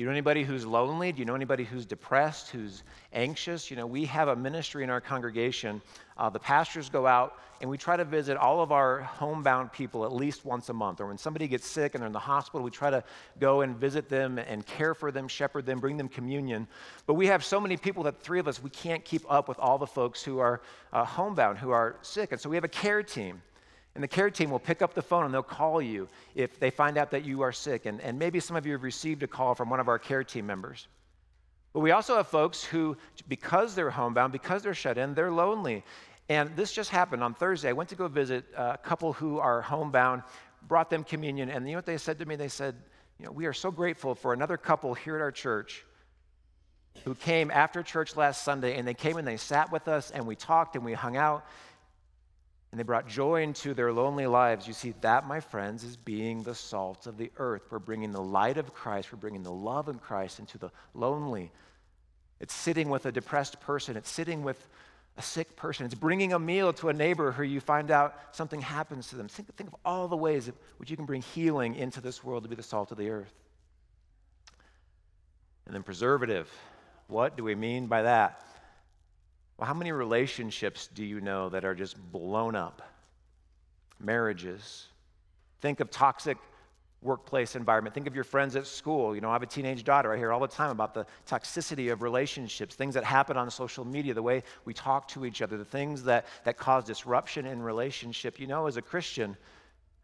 Do 0.00 0.04
you 0.04 0.08
know 0.08 0.12
anybody 0.12 0.44
who's 0.44 0.64
lonely? 0.64 1.12
Do 1.12 1.18
you 1.18 1.26
know 1.26 1.34
anybody 1.34 1.62
who's 1.62 1.84
depressed, 1.84 2.48
who's 2.48 2.84
anxious? 3.12 3.70
You 3.70 3.76
know, 3.76 3.86
we 3.86 4.06
have 4.06 4.28
a 4.28 4.34
ministry 4.34 4.82
in 4.82 4.88
our 4.88 4.98
congregation. 4.98 5.82
Uh, 6.16 6.30
the 6.30 6.38
pastors 6.38 6.88
go 6.88 7.06
out 7.06 7.36
and 7.60 7.68
we 7.68 7.76
try 7.76 7.98
to 7.98 8.04
visit 8.06 8.38
all 8.38 8.62
of 8.62 8.72
our 8.72 9.02
homebound 9.02 9.74
people 9.74 10.06
at 10.06 10.12
least 10.14 10.46
once 10.46 10.70
a 10.70 10.72
month. 10.72 11.02
Or 11.02 11.06
when 11.08 11.18
somebody 11.18 11.46
gets 11.46 11.66
sick 11.66 11.94
and 11.94 12.00
they're 12.00 12.06
in 12.06 12.14
the 12.14 12.18
hospital, 12.18 12.64
we 12.64 12.70
try 12.70 12.88
to 12.88 13.04
go 13.40 13.60
and 13.60 13.76
visit 13.76 14.08
them 14.08 14.38
and 14.38 14.64
care 14.64 14.94
for 14.94 15.12
them, 15.12 15.28
shepherd 15.28 15.66
them, 15.66 15.80
bring 15.80 15.98
them 15.98 16.08
communion. 16.08 16.66
But 17.04 17.12
we 17.12 17.26
have 17.26 17.44
so 17.44 17.60
many 17.60 17.76
people 17.76 18.02
that 18.04 18.22
three 18.22 18.38
of 18.40 18.48
us, 18.48 18.62
we 18.62 18.70
can't 18.70 19.04
keep 19.04 19.30
up 19.30 19.48
with 19.48 19.58
all 19.58 19.76
the 19.76 19.86
folks 19.86 20.22
who 20.22 20.38
are 20.38 20.62
uh, 20.94 21.04
homebound, 21.04 21.58
who 21.58 21.72
are 21.72 21.96
sick. 22.00 22.32
And 22.32 22.40
so 22.40 22.48
we 22.48 22.56
have 22.56 22.64
a 22.64 22.68
care 22.68 23.02
team. 23.02 23.42
And 23.94 24.04
the 24.04 24.08
care 24.08 24.30
team 24.30 24.50
will 24.50 24.60
pick 24.60 24.82
up 24.82 24.94
the 24.94 25.02
phone 25.02 25.24
and 25.24 25.34
they'll 25.34 25.42
call 25.42 25.82
you 25.82 26.08
if 26.34 26.60
they 26.60 26.70
find 26.70 26.96
out 26.96 27.10
that 27.10 27.24
you 27.24 27.42
are 27.42 27.52
sick. 27.52 27.86
And, 27.86 28.00
and 28.00 28.18
maybe 28.18 28.38
some 28.38 28.56
of 28.56 28.64
you 28.64 28.72
have 28.72 28.82
received 28.82 29.22
a 29.22 29.26
call 29.26 29.54
from 29.54 29.68
one 29.68 29.80
of 29.80 29.88
our 29.88 29.98
care 29.98 30.22
team 30.22 30.46
members. 30.46 30.86
But 31.72 31.80
we 31.80 31.90
also 31.90 32.16
have 32.16 32.28
folks 32.28 32.64
who, 32.64 32.96
because 33.28 33.74
they're 33.74 33.90
homebound, 33.90 34.32
because 34.32 34.62
they're 34.62 34.74
shut 34.74 34.98
in, 34.98 35.14
they're 35.14 35.30
lonely. 35.30 35.84
And 36.28 36.54
this 36.56 36.72
just 36.72 36.90
happened 36.90 37.24
on 37.24 37.34
Thursday. 37.34 37.68
I 37.68 37.72
went 37.72 37.88
to 37.90 37.96
go 37.96 38.06
visit 38.06 38.44
a 38.56 38.78
couple 38.78 39.12
who 39.12 39.38
are 39.38 39.60
homebound, 39.60 40.22
brought 40.68 40.90
them 40.90 41.02
communion. 41.02 41.50
And 41.50 41.66
you 41.66 41.72
know 41.72 41.78
what 41.78 41.86
they 41.86 41.98
said 41.98 42.18
to 42.20 42.26
me? 42.26 42.36
They 42.36 42.48
said, 42.48 42.76
You 43.18 43.26
know, 43.26 43.32
we 43.32 43.46
are 43.46 43.52
so 43.52 43.70
grateful 43.70 44.14
for 44.14 44.32
another 44.32 44.56
couple 44.56 44.94
here 44.94 45.16
at 45.16 45.22
our 45.22 45.32
church 45.32 45.84
who 47.04 47.14
came 47.14 47.50
after 47.50 47.82
church 47.82 48.16
last 48.16 48.44
Sunday 48.44 48.76
and 48.76 48.86
they 48.86 48.94
came 48.94 49.16
and 49.16 49.26
they 49.26 49.36
sat 49.36 49.72
with 49.72 49.88
us 49.88 50.10
and 50.10 50.26
we 50.26 50.36
talked 50.36 50.76
and 50.76 50.84
we 50.84 50.92
hung 50.92 51.16
out 51.16 51.46
and 52.70 52.78
they 52.78 52.84
brought 52.84 53.08
joy 53.08 53.42
into 53.42 53.74
their 53.74 53.92
lonely 53.92 54.26
lives. 54.26 54.66
You 54.66 54.72
see, 54.72 54.94
that, 55.00 55.26
my 55.26 55.40
friends, 55.40 55.82
is 55.82 55.96
being 55.96 56.42
the 56.42 56.54
salt 56.54 57.06
of 57.06 57.16
the 57.16 57.30
earth. 57.36 57.62
We're 57.70 57.80
bringing 57.80 58.12
the 58.12 58.22
light 58.22 58.58
of 58.58 58.72
Christ, 58.72 59.12
we're 59.12 59.18
bringing 59.18 59.42
the 59.42 59.50
love 59.50 59.88
of 59.88 60.00
Christ 60.00 60.38
into 60.38 60.58
the 60.58 60.70
lonely. 60.94 61.50
It's 62.38 62.54
sitting 62.54 62.88
with 62.88 63.06
a 63.06 63.12
depressed 63.12 63.60
person, 63.60 63.96
it's 63.96 64.10
sitting 64.10 64.42
with 64.42 64.68
a 65.18 65.22
sick 65.22 65.56
person, 65.56 65.84
it's 65.84 65.94
bringing 65.94 66.32
a 66.32 66.38
meal 66.38 66.72
to 66.74 66.88
a 66.88 66.92
neighbor 66.92 67.32
who 67.32 67.42
you 67.42 67.60
find 67.60 67.90
out 67.90 68.16
something 68.32 68.60
happens 68.60 69.08
to 69.08 69.16
them. 69.16 69.28
Think, 69.28 69.54
think 69.56 69.68
of 69.68 69.76
all 69.84 70.08
the 70.08 70.16
ways 70.16 70.48
in 70.48 70.54
which 70.78 70.90
you 70.90 70.96
can 70.96 71.06
bring 71.06 71.22
healing 71.22 71.74
into 71.74 72.00
this 72.00 72.22
world 72.24 72.44
to 72.44 72.48
be 72.48 72.54
the 72.54 72.62
salt 72.62 72.92
of 72.92 72.98
the 72.98 73.10
earth. 73.10 73.34
And 75.66 75.74
then 75.74 75.82
preservative. 75.82 76.50
What 77.08 77.36
do 77.36 77.44
we 77.44 77.54
mean 77.54 77.88
by 77.88 78.02
that? 78.02 78.42
Well, 79.60 79.66
how 79.66 79.74
many 79.74 79.92
relationships 79.92 80.88
do 80.94 81.04
you 81.04 81.20
know 81.20 81.50
that 81.50 81.66
are 81.66 81.74
just 81.74 81.94
blown 82.12 82.56
up? 82.56 82.80
Marriages. 83.98 84.86
Think 85.60 85.80
of 85.80 85.90
toxic 85.90 86.38
workplace 87.02 87.54
environment. 87.54 87.94
Think 87.94 88.06
of 88.06 88.14
your 88.14 88.24
friends 88.24 88.56
at 88.56 88.66
school. 88.66 89.14
You 89.14 89.20
know, 89.20 89.28
I 89.28 89.34
have 89.34 89.42
a 89.42 89.46
teenage 89.46 89.84
daughter. 89.84 90.14
I 90.14 90.16
hear 90.16 90.32
all 90.32 90.40
the 90.40 90.48
time 90.48 90.70
about 90.70 90.94
the 90.94 91.04
toxicity 91.28 91.92
of 91.92 92.00
relationships, 92.00 92.74
things 92.74 92.94
that 92.94 93.04
happen 93.04 93.36
on 93.36 93.50
social 93.50 93.84
media, 93.84 94.14
the 94.14 94.22
way 94.22 94.44
we 94.64 94.72
talk 94.72 95.08
to 95.08 95.26
each 95.26 95.42
other, 95.42 95.58
the 95.58 95.64
things 95.66 96.04
that, 96.04 96.24
that 96.44 96.56
cause 96.56 96.84
disruption 96.84 97.44
in 97.44 97.60
relationship. 97.60 98.40
You 98.40 98.46
know, 98.46 98.66
as 98.66 98.78
a 98.78 98.82
Christian, 98.82 99.36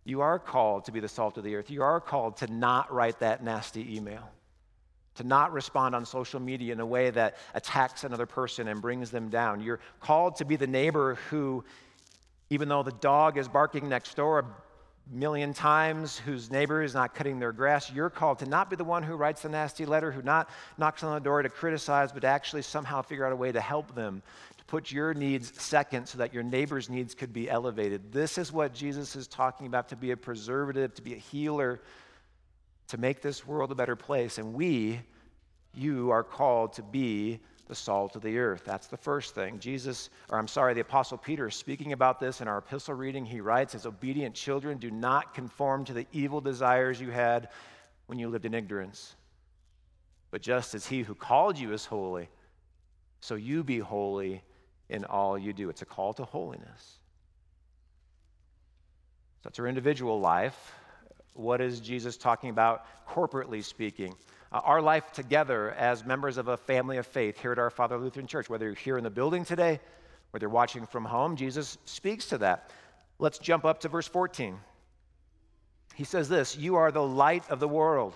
you 0.05 0.21
are 0.21 0.39
called 0.39 0.85
to 0.85 0.93
be 0.93 1.01
the 1.01 1.09
salt 1.09 1.39
of 1.39 1.45
the 1.45 1.55
earth. 1.55 1.71
You 1.71 1.83
are 1.83 1.99
called 1.99 2.37
to 2.39 2.47
not 2.47 2.93
write 2.93 3.21
that 3.21 3.43
nasty 3.43 3.97
email 3.97 4.29
to 5.16 5.25
not 5.25 5.52
respond 5.52 5.94
on 5.94 6.04
social 6.04 6.40
media 6.40 6.73
in 6.73 6.80
a 6.80 6.87
way 6.87 7.11
that 7.11 7.37
attacks 7.54 8.04
another 8.04 8.26
person 8.26 8.68
and 8.68 8.80
brings 8.80 9.11
them 9.11 9.28
down. 9.28 9.61
You're 9.61 9.80
called 10.00 10.37
to 10.37 10.44
be 10.44 10.56
the 10.56 10.66
neighbor 10.66 11.16
who, 11.30 11.64
even 12.50 12.68
though 12.68 12.82
the 12.82 12.92
dog 12.92 13.38
is 13.38 13.49
barking 13.49 13.88
next 13.88 14.14
door 14.16 14.38
a 14.38 14.44
million 15.14 15.54
times, 15.54 16.18
whose 16.18 16.50
neighbor 16.50 16.82
is 16.82 16.92
not 16.92 17.14
cutting 17.14 17.38
their 17.38 17.52
grass, 17.52 17.92
you're 17.92 18.11
called 18.11 18.38
to 18.40 18.46
not 18.46 18.68
be 18.68 18.76
the 18.76 18.85
one 18.85 19.02
who 19.02 19.14
writes 19.14 19.42
the 19.42 19.49
nasty 19.49 19.87
letter, 19.87 20.11
who 20.11 20.23
not 20.23 20.50
knocks 20.78 21.02
on 21.02 21.14
the 21.14 21.20
door 21.20 21.42
to 21.42 21.49
criticize, 21.49 22.12
but 22.12 22.20
to 22.20 22.26
actually 22.26 22.62
somehow 22.62 23.02
figure 23.02 23.25
out 23.25 23.32
a 23.32 23.37
way 23.37 23.52
to 23.52 23.61
help 23.61 23.94
them, 23.94 24.23
to 24.58 24.64
put 24.64 24.90
your 24.90 25.14
needs 25.14 25.52
second 25.62 26.06
so 26.06 26.18
that 26.18 26.35
your 26.35 26.42
neighbor's 26.42 26.90
needs 26.90 27.14
could 27.14 27.32
be 27.32 27.49
elevated. 27.49 28.12
This 28.12 28.37
is 28.37 28.52
what 28.52 28.75
Jesus 28.75 29.14
is 29.14 29.28
talking 29.28 29.66
about 29.66 29.88
to 29.90 29.96
be 29.96 30.11
a 30.11 30.16
preservative, 30.16 30.92
to 30.94 31.02
be 31.02 31.14
a 31.14 31.18
healer 31.18 31.80
to 32.88 32.99
make 32.99 33.21
this 33.21 33.47
world 33.47 33.73
a 33.73 33.75
better 33.75 33.97
place. 33.97 34.38
And 34.38 34.55
we, 34.55 35.00
you, 35.75 36.11
are 36.11 36.23
called 36.23 36.73
to 36.75 36.83
be 36.83 37.40
the 37.69 37.75
salt 37.75 38.14
of 38.14 38.23
the 38.23 38.38
earth. 38.38 38.62
That's 38.64 38.87
the 38.87 38.97
first 38.97 39.35
thing. 39.35 39.59
Jesus, 39.59 40.11
or 40.28 40.38
I'm 40.38 40.49
sorry, 40.49 40.75
the 40.75 40.81
Apostle 40.81 41.19
Peter, 41.19 41.49
is 41.49 41.55
speaking 41.57 41.93
about 41.93 42.21
this 42.21 42.40
in 42.40 42.49
our 42.49 42.59
epistle 42.59 42.95
reading, 42.95 43.25
he 43.25 43.40
writes, 43.40 43.75
As 43.75 43.87
obedient 43.87 44.35
children, 44.35 44.78
do 44.78 44.90
not 44.90 45.35
conform 45.35 45.85
to 45.87 45.93
the 45.93 46.07
evil 46.12 46.40
desires 46.40 47.00
you 47.00 47.11
had 47.11 47.49
when 48.07 48.19
you 48.19 48.28
lived 48.28 48.47
in 48.47 48.55
ignorance. 48.55 49.16
But 50.31 50.43
just 50.43 50.75
as 50.75 50.87
he 50.87 51.02
who 51.02 51.14
called 51.14 51.59
you 51.59 51.73
is 51.73 51.87
holy, 51.87 52.28
so 53.21 53.35
you 53.35 53.64
be 53.64 53.78
holy 53.78 54.43
in 54.88 55.05
all 55.05 55.37
you 55.37 55.52
do. 55.52 55.69
It's 55.69 55.83
a 55.83 55.87
call 55.87 56.12
to 56.14 56.25
holiness. 56.25 56.99
So 59.37 59.40
that's 59.45 59.59
our 59.59 59.66
individual 59.66 60.21
life. 60.21 60.73
What 61.37 61.61
is 61.61 61.81
Jesus 61.81 62.16
talking 62.16 62.50
about 62.50 62.87
corporately 63.07 63.62
speaking? 63.62 64.14
Uh, 64.50 64.61
our 64.64 64.81
life 64.81 65.12
together 65.12 65.73
as 65.73 66.05
members 66.05 66.38
of 66.38 66.49
a 66.49 66.57
family 66.57 66.97
of 66.97 67.07
faith 67.07 67.38
here 67.38 67.52
at 67.52 67.59
our 67.59 67.71
Father 67.71 67.99
Lutheran 67.99 68.26
Church, 68.26 68.49
whether 68.49 68.64
you're 68.64 68.75
here 68.75 68.97
in 68.97 69.05
the 69.05 69.11
building 69.11 69.45
today, 69.45 69.81
whether 70.31 70.45
you're 70.45 70.50
watching 70.50 70.87
from 70.87 71.05
home, 71.05 71.37
Jesus 71.37 71.76
speaks 71.85 72.26
to 72.26 72.38
that. 72.38 72.71
Let's 73.19 73.38
jump 73.38 73.64
up 73.64 73.81
to 73.81 73.88
verse 73.88 74.07
14. 74.07 74.59
He 75.95 76.05
says 76.05 76.28
this 76.28 76.57
You 76.57 76.76
are 76.76 76.90
the 76.90 77.02
light 77.02 77.49
of 77.50 77.61
the 77.61 77.69
world. 77.69 78.14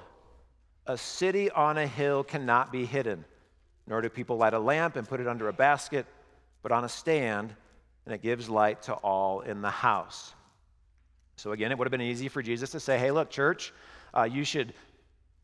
A 0.86 0.96
city 0.96 1.50
on 1.50 1.78
a 1.78 1.86
hill 1.86 2.24
cannot 2.24 2.72
be 2.72 2.86
hidden, 2.86 3.24
nor 3.86 4.00
do 4.00 4.08
people 4.08 4.36
light 4.38 4.54
a 4.54 4.58
lamp 4.58 4.96
and 4.96 5.08
put 5.08 5.20
it 5.20 5.28
under 5.28 5.48
a 5.48 5.52
basket, 5.52 6.06
but 6.62 6.72
on 6.72 6.84
a 6.84 6.88
stand, 6.88 7.54
and 8.06 8.14
it 8.14 8.22
gives 8.22 8.48
light 8.48 8.82
to 8.82 8.94
all 8.94 9.40
in 9.40 9.60
the 9.60 9.70
house. 9.70 10.34
So, 11.40 11.52
again, 11.52 11.72
it 11.72 11.78
would 11.78 11.86
have 11.86 11.90
been 11.90 12.02
easy 12.02 12.28
for 12.28 12.42
Jesus 12.42 12.68
to 12.72 12.80
say, 12.80 12.98
hey, 12.98 13.10
look, 13.10 13.30
church, 13.30 13.72
uh, 14.14 14.24
you 14.24 14.44
should 14.44 14.74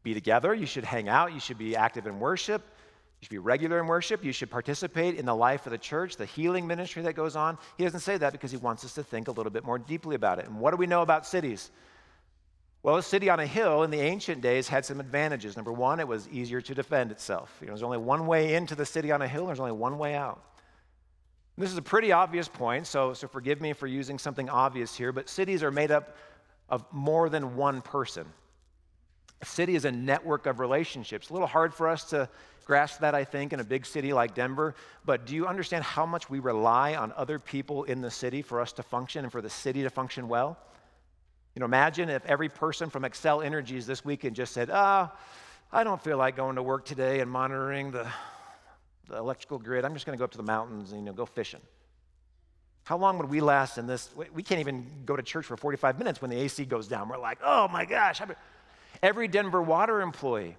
be 0.03 0.13
together, 0.13 0.53
you 0.53 0.67
should 0.67 0.85
hang 0.85 1.09
out, 1.09 1.33
you 1.33 1.41
should 1.41 1.57
be 1.57 1.75
active 1.75 2.07
in 2.07 2.21
worship, 2.21 2.61
you 2.61 3.25
should 3.25 3.31
be 3.31 3.39
regular 3.39 3.81
in 3.81 3.87
worship, 3.87 4.23
you 4.23 4.31
should 4.31 4.51
participate 4.51 5.15
in 5.15 5.25
the 5.25 5.35
life 5.35 5.65
of 5.65 5.73
the 5.73 5.79
church, 5.79 6.17
the 6.17 6.27
healing 6.27 6.67
ministry 6.67 7.03
that 7.05 7.15
goes 7.15 7.35
on. 7.35 7.57
He 7.79 7.85
doesn't 7.85 8.01
say 8.01 8.19
that 8.19 8.33
because 8.33 8.51
he 8.51 8.59
wants 8.59 8.85
us 8.85 8.93
to 8.95 9.03
think 9.03 9.29
a 9.29 9.31
little 9.31 9.51
bit 9.51 9.65
more 9.65 9.79
deeply 9.79 10.17
about 10.17 10.39
it. 10.39 10.45
And 10.45 10.61
what 10.61 10.73
do 10.73 10.77
we 10.77 10.87
know 10.87 11.01
about 11.01 11.27
cities? 11.27 11.71
Well, 12.83 12.97
a 12.97 13.03
city 13.03 13.31
on 13.31 13.41
a 13.41 13.47
hill 13.47 13.83
in 13.83 13.91
the 13.91 14.01
ancient 14.01 14.43
days 14.43 14.69
had 14.69 14.85
some 14.85 15.01
advantages. 15.01 15.57
Number 15.57 15.73
one, 15.73 15.99
it 15.99 16.07
was 16.07 16.29
easier 16.29 16.61
to 16.61 16.75
defend 16.75 17.11
itself. 17.11 17.57
You 17.63 17.69
know, 17.69 17.73
there's 17.73 17.83
only 17.83 17.99
one 17.99 18.27
way 18.27 18.55
into 18.55 18.75
the 18.75 18.85
city 18.85 19.13
on 19.13 19.23
a 19.23 19.29
hill, 19.29 19.45
and 19.45 19.49
there's 19.49 19.61
only 19.61 19.73
one 19.73 19.97
way 19.97 20.15
out. 20.15 20.43
This 21.59 21.73
is 21.73 21.79
a 21.79 21.83
pretty 21.83 22.13
obvious 22.13 22.49
point, 22.49 22.87
so, 22.87 23.15
so 23.15 23.27
forgive 23.29 23.63
me 23.63 23.73
for 23.73 23.87
using 23.87 24.19
something 24.19 24.51
obvious 24.51 24.95
here, 24.95 25.11
but 25.11 25.29
cities 25.29 25.63
are 25.63 25.71
made 25.71 25.91
up 25.91 26.17
of 26.69 26.85
more 26.93 27.31
than 27.31 27.57
one 27.57 27.81
person. 27.81 28.27
A 29.41 29.47
city 29.47 29.75
is 29.75 29.87
a 29.87 29.93
network 29.93 30.45
of 30.47 30.61
relationships. 30.61 31.31
A 31.31 31.33
little 31.33 31.49
hard 31.49 31.73
for 31.73 31.89
us 31.89 32.05
to 32.11 32.29
grasp 32.67 33.01
that, 33.01 33.15
I 33.15 33.25
think, 33.25 33.55
in 33.55 33.61
a 33.61 33.65
big 33.65 33.87
city 33.87 34.13
like 34.13 34.35
Denver, 34.35 34.75
but 35.07 35.25
do 35.25 35.35
you 35.35 35.47
understand 35.47 35.85
how 35.85 36.05
much 36.05 36.29
we 36.29 36.41
rely 36.41 36.95
on 36.95 37.13
other 37.17 37.39
people 37.39 37.85
in 37.85 38.03
the 38.03 38.11
city 38.11 38.43
for 38.43 38.61
us 38.61 38.73
to 38.75 38.83
function 38.83 39.25
and 39.25 39.33
for 39.33 39.41
the 39.41 39.49
city 39.49 39.83
to 39.83 39.91
function 39.91 40.29
well? 40.29 40.59
You 41.55 41.61
know, 41.61 41.67
imagine 41.67 42.11
if 42.11 42.27
every 42.27 42.51
person 42.51 42.91
from 42.91 43.05
Xcel 43.05 43.43
Energies 43.43 43.87
this 43.87 44.05
weekend 44.05 44.37
just 44.37 44.53
said, 44.53 44.69
ah, 44.71 45.11
oh, 45.11 45.19
I 45.73 45.85
don't 45.85 46.03
feel 46.03 46.19
like 46.19 46.37
going 46.37 46.57
to 46.57 46.63
work 46.63 46.85
today 46.85 47.21
and 47.21 47.31
monitoring 47.31 47.93
the 47.93 48.07
the 49.09 49.17
electrical 49.17 49.59
grid. 49.59 49.85
I'm 49.85 49.95
just 49.95 50.07
going 50.07 50.17
to 50.17 50.19
go 50.19 50.25
up 50.25 50.33
to 50.33 50.37
the 50.37 50.43
mountains 50.43 50.93
and 50.93 51.01
you 51.01 51.07
know, 51.07 51.13
go 51.13 51.27
fishing. 51.27 51.61
How 52.85 52.97
long 52.97 53.19
would 53.19 53.29
we 53.29 53.41
last 53.41 53.79
in 53.79 53.87
this? 53.87 54.11
We 54.33 54.43
can't 54.43 54.61
even 54.61 54.87
go 55.05 55.17
to 55.17 55.23
church 55.23 55.47
for 55.47 55.57
45 55.57 55.99
minutes 55.99 56.23
when 56.23 56.31
the 56.31 56.39
AC 56.39 56.65
goes 56.67 56.87
down. 56.87 57.09
We're 57.09 57.19
like, 57.19 57.39
oh 57.45 57.67
my 57.69 57.85
gosh. 57.85 58.21
Every 59.03 59.27
Denver 59.27 59.61
water 59.61 60.01
employee 60.01 60.57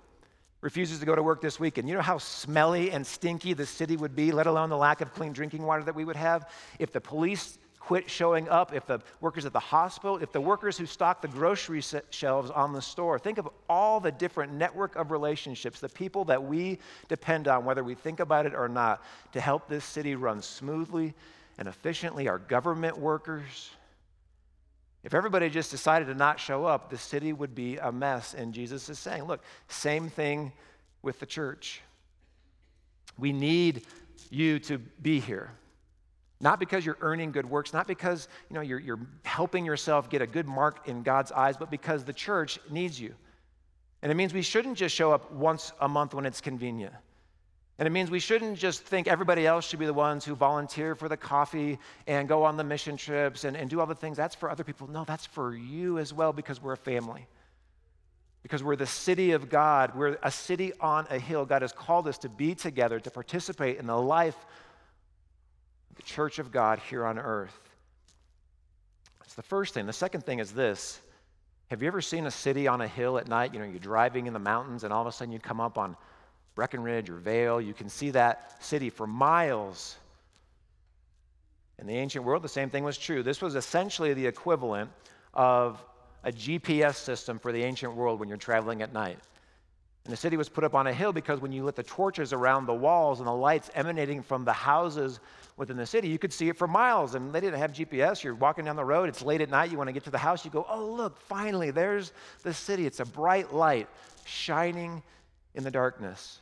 refuses 0.59 0.99
to 0.99 1.05
go 1.05 1.15
to 1.15 1.23
work 1.23 1.39
this 1.39 1.59
weekend. 1.59 1.87
You 1.87 1.95
know 1.95 2.01
how 2.01 2.17
smelly 2.17 2.91
and 2.91 3.05
stinky 3.05 3.53
the 3.53 3.65
city 3.65 3.95
would 3.95 4.15
be, 4.15 4.31
let 4.31 4.47
alone 4.47 4.69
the 4.69 4.77
lack 4.77 5.01
of 5.01 5.13
clean 5.13 5.31
drinking 5.31 5.63
water 5.63 5.83
that 5.83 5.95
we 5.95 6.03
would 6.03 6.15
have? 6.15 6.49
If 6.79 6.91
the 6.91 6.99
police 6.99 7.57
quit 7.87 8.09
showing 8.09 8.49
up, 8.49 8.73
if 8.73 8.85
the 8.85 8.99
workers 9.21 9.45
at 9.45 9.53
the 9.53 9.59
hospital, 9.59 10.17
if 10.17 10.33
the 10.33 10.41
workers 10.41 10.77
who 10.77 10.85
stock 10.85 11.21
the 11.21 11.27
grocery 11.29 11.81
shelves 12.09 12.51
on 12.51 12.73
the 12.73 12.81
store, 12.81 13.17
think 13.17 13.37
of 13.37 13.47
all 13.69 14.01
the 14.01 14.11
different 14.11 14.51
network 14.51 14.97
of 14.97 15.09
relationships, 15.09 15.79
the 15.79 15.87
people 15.87 16.25
that 16.25 16.43
we 16.43 16.79
depend 17.07 17.47
on, 17.47 17.63
whether 17.63 17.85
we 17.85 17.95
think 17.95 18.19
about 18.19 18.45
it 18.45 18.53
or 18.53 18.67
not, 18.67 19.01
to 19.31 19.39
help 19.39 19.69
this 19.69 19.85
city 19.85 20.15
run 20.15 20.41
smoothly 20.41 21.13
and 21.57 21.69
efficiently, 21.69 22.27
our 22.27 22.39
government 22.39 22.97
workers. 22.97 23.69
If 25.05 25.13
everybody 25.13 25.49
just 25.49 25.71
decided 25.71 26.09
to 26.09 26.13
not 26.13 26.41
show 26.41 26.65
up, 26.65 26.89
the 26.89 26.97
city 26.97 27.31
would 27.31 27.55
be 27.55 27.77
a 27.77 27.89
mess. 27.89 28.33
And 28.33 28.53
Jesus 28.53 28.89
is 28.89 28.99
saying, 28.99 29.23
look, 29.23 29.41
same 29.69 30.09
thing 30.09 30.51
with 31.03 31.21
the 31.21 31.25
church. 31.25 31.79
We 33.17 33.31
need 33.31 33.85
you 34.29 34.59
to 34.59 34.77
be 34.77 35.21
here. 35.21 35.51
Not 36.39 36.59
because 36.59 36.85
you're 36.85 36.97
earning 37.01 37.31
good 37.31 37.49
works, 37.49 37.73
not 37.73 37.87
because 37.87 38.27
you 38.49 38.53
know, 38.53 38.61
you're, 38.61 38.79
you're 38.79 38.99
helping 39.23 39.65
yourself 39.65 40.09
get 40.09 40.21
a 40.21 40.27
good 40.27 40.47
mark 40.47 40.87
in 40.87 41.01
God's 41.01 41.31
eyes, 41.31 41.57
but 41.57 41.71
because 41.71 42.03
the 42.03 42.13
church 42.13 42.59
needs 42.69 42.99
you. 42.99 43.15
And 44.01 44.11
it 44.11 44.15
means 44.15 44.33
we 44.33 44.43
shouldn't 44.43 44.77
just 44.77 44.95
show 44.95 45.11
up 45.11 45.31
once 45.31 45.71
a 45.81 45.87
month 45.87 46.13
when 46.13 46.25
it's 46.25 46.41
convenient. 46.41 46.93
And 47.79 47.87
it 47.87 47.91
means 47.91 48.09
we 48.09 48.19
shouldn't 48.19 48.57
just 48.57 48.81
think 48.83 49.07
everybody 49.07 49.45
else 49.45 49.67
should 49.67 49.79
be 49.79 49.85
the 49.85 49.93
ones 49.93 50.25
who 50.25 50.35
volunteer 50.35 50.95
for 50.95 51.07
the 51.07 51.17
coffee 51.17 51.77
and 52.07 52.27
go 52.27 52.43
on 52.43 52.57
the 52.57 52.63
mission 52.63 52.97
trips 52.97 53.43
and, 53.43 53.55
and 53.55 53.69
do 53.69 53.79
all 53.79 53.85
the 53.85 53.95
things. 53.95 54.17
That's 54.17 54.33
for 54.33 54.49
other 54.49 54.63
people. 54.63 54.87
No, 54.87 55.03
that's 55.05 55.27
for 55.27 55.55
you 55.55 55.99
as 55.99 56.11
well 56.11 56.33
because 56.33 56.61
we're 56.61 56.73
a 56.73 56.77
family. 56.77 57.27
Because 58.41 58.63
we're 58.63 58.75
the 58.75 58.87
city 58.87 59.31
of 59.31 59.49
God. 59.49 59.95
We're 59.95 60.17
a 60.23 60.31
city 60.31 60.73
on 60.79 61.05
a 61.11 61.19
hill. 61.19 61.45
God 61.45 61.61
has 61.61 61.71
called 61.71 62.07
us 62.07 62.17
to 62.19 62.29
be 62.29 62.55
together, 62.55 62.99
to 62.99 63.11
participate 63.11 63.77
in 63.77 63.85
the 63.85 63.97
life 63.97 64.37
the 65.97 66.03
church 66.03 66.39
of 66.39 66.51
God 66.51 66.79
here 66.79 67.05
on 67.05 67.19
earth. 67.19 67.57
That's 69.19 69.33
the 69.33 69.43
first 69.43 69.73
thing. 69.73 69.85
The 69.85 69.93
second 69.93 70.21
thing 70.21 70.39
is 70.39 70.53
this 70.53 71.01
Have 71.69 71.81
you 71.81 71.87
ever 71.87 72.01
seen 72.01 72.25
a 72.25 72.31
city 72.31 72.67
on 72.67 72.81
a 72.81 72.87
hill 72.87 73.17
at 73.17 73.27
night? 73.27 73.53
You 73.53 73.59
know, 73.59 73.65
you're 73.65 73.79
driving 73.79 74.27
in 74.27 74.33
the 74.33 74.39
mountains, 74.39 74.83
and 74.83 74.93
all 74.93 75.01
of 75.01 75.07
a 75.07 75.11
sudden 75.11 75.33
you 75.33 75.39
come 75.39 75.59
up 75.59 75.77
on 75.77 75.97
Breckenridge 76.55 77.09
or 77.09 77.17
Vail. 77.17 77.59
You 77.59 77.73
can 77.73 77.89
see 77.89 78.11
that 78.11 78.63
city 78.63 78.89
for 78.89 79.05
miles. 79.05 79.97
In 81.79 81.85
the 81.85 81.95
ancient 81.95 82.25
world, 82.25 82.41
the 82.41 82.49
same 82.49 82.69
thing 82.69 82.83
was 82.83 82.97
true. 82.97 83.21
This 83.21 83.41
was 83.41 83.55
essentially 83.55 84.13
the 84.13 84.25
equivalent 84.25 84.89
of 85.33 85.83
a 86.23 86.31
GPS 86.31 86.95
system 86.95 87.37
for 87.37 87.51
the 87.51 87.63
ancient 87.63 87.93
world 87.93 88.19
when 88.19 88.29
you're 88.29 88.37
traveling 88.37 88.81
at 88.81 88.93
night. 88.93 89.19
And 90.07 90.13
the 90.13 90.17
city 90.17 90.37
was 90.37 90.47
put 90.47 90.63
up 90.63 90.73
on 90.73 90.87
a 90.87 90.93
hill 90.93 91.11
because 91.11 91.41
when 91.41 91.51
you 91.51 91.65
lit 91.65 91.75
the 91.75 91.83
torches 91.83 92.31
around 92.31 92.65
the 92.65 92.73
walls 92.73 93.19
and 93.19 93.27
the 93.27 93.33
lights 93.33 93.69
emanating 93.75 94.23
from 94.23 94.45
the 94.45 94.53
houses 94.53 95.19
within 95.57 95.75
the 95.75 95.85
city, 95.85 96.07
you 96.07 96.17
could 96.17 96.31
see 96.31 96.47
it 96.47 96.57
for 96.57 96.65
miles. 96.65 97.13
And 97.13 97.33
they 97.33 97.41
didn't 97.41 97.59
have 97.59 97.73
GPS. 97.73 98.23
You're 98.23 98.33
walking 98.33 98.63
down 98.63 98.77
the 98.77 98.85
road, 98.85 99.09
it's 99.09 99.21
late 99.21 99.41
at 99.41 99.49
night, 99.49 99.69
you 99.69 99.77
want 99.77 99.89
to 99.89 99.91
get 99.91 100.05
to 100.05 100.09
the 100.09 100.17
house, 100.17 100.45
you 100.45 100.51
go, 100.51 100.65
oh, 100.69 100.85
look, 100.85 101.19
finally, 101.19 101.71
there's 101.71 102.13
the 102.43 102.53
city. 102.53 102.85
It's 102.85 103.01
a 103.01 103.05
bright 103.05 103.53
light 103.53 103.89
shining 104.23 105.03
in 105.55 105.65
the 105.65 105.71
darkness. 105.71 106.39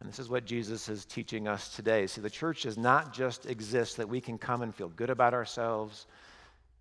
And 0.00 0.08
this 0.08 0.18
is 0.18 0.28
what 0.28 0.44
Jesus 0.44 0.88
is 0.88 1.04
teaching 1.04 1.46
us 1.46 1.76
today. 1.76 2.08
See, 2.08 2.20
the 2.20 2.28
church 2.28 2.62
does 2.62 2.76
not 2.76 3.12
just 3.12 3.46
exist 3.46 3.98
that 3.98 4.08
we 4.08 4.20
can 4.20 4.36
come 4.36 4.62
and 4.62 4.74
feel 4.74 4.88
good 4.88 5.10
about 5.10 5.32
ourselves 5.32 6.06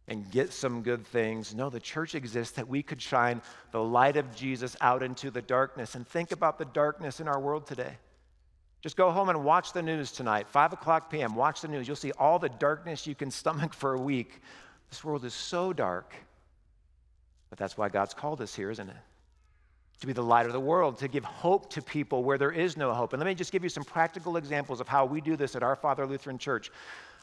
and 0.07 0.29
get 0.31 0.53
some 0.53 0.81
good 0.81 1.05
things. 1.05 1.53
No, 1.53 1.69
the 1.69 1.79
church 1.79 2.15
exists 2.15 2.55
that 2.55 2.67
we 2.67 2.81
could 2.81 3.01
shine 3.01 3.41
the 3.71 3.83
light 3.83 4.15
of 4.15 4.33
Jesus 4.35 4.75
out 4.79 5.03
into 5.03 5.29
the 5.29 5.41
darkness. 5.41 5.95
And 5.95 6.07
think 6.07 6.31
about 6.31 6.57
the 6.57 6.65
darkness 6.65 7.19
in 7.19 7.27
our 7.27 7.39
world 7.39 7.67
today. 7.67 7.97
Just 8.81 8.95
go 8.95 9.11
home 9.11 9.27
and 9.29 9.43
watch 9.43 9.73
the 9.73 9.81
news 9.81 10.11
tonight, 10.11 10.47
5 10.47 10.73
o'clock 10.73 11.11
p.m. 11.11 11.35
Watch 11.35 11.61
the 11.61 11.67
news. 11.67 11.87
You'll 11.87 11.97
see 11.97 12.13
all 12.13 12.39
the 12.39 12.49
darkness 12.49 13.05
you 13.05 13.15
can 13.15 13.31
stomach 13.31 13.73
for 13.73 13.95
a 13.95 13.99
week. 13.99 14.41
This 14.89 15.03
world 15.03 15.25
is 15.25 15.33
so 15.33 15.73
dark. 15.73 16.13
But 17.49 17.59
that's 17.59 17.77
why 17.77 17.89
God's 17.89 18.13
called 18.13 18.41
us 18.41 18.55
here, 18.55 18.71
isn't 18.71 18.89
it? 18.89 18.95
To 20.01 20.07
be 20.07 20.13
the 20.13 20.23
light 20.23 20.45
of 20.45 20.53
the 20.53 20.59
world, 20.59 20.99
to 20.99 21.07
give 21.07 21.25
hope 21.25 21.71
to 21.71 21.81
people 21.81 22.23
where 22.23 22.37
there 22.37 22.51
is 22.51 22.77
no 22.77 22.93
hope. 22.93 23.13
And 23.13 23.19
let 23.19 23.25
me 23.25 23.33
just 23.33 23.51
give 23.51 23.63
you 23.63 23.69
some 23.69 23.83
practical 23.83 24.37
examples 24.37 24.79
of 24.79 24.87
how 24.87 25.05
we 25.05 25.21
do 25.21 25.35
this 25.35 25.55
at 25.55 25.63
our 25.63 25.75
Father 25.75 26.05
Lutheran 26.05 26.37
Church. 26.37 26.71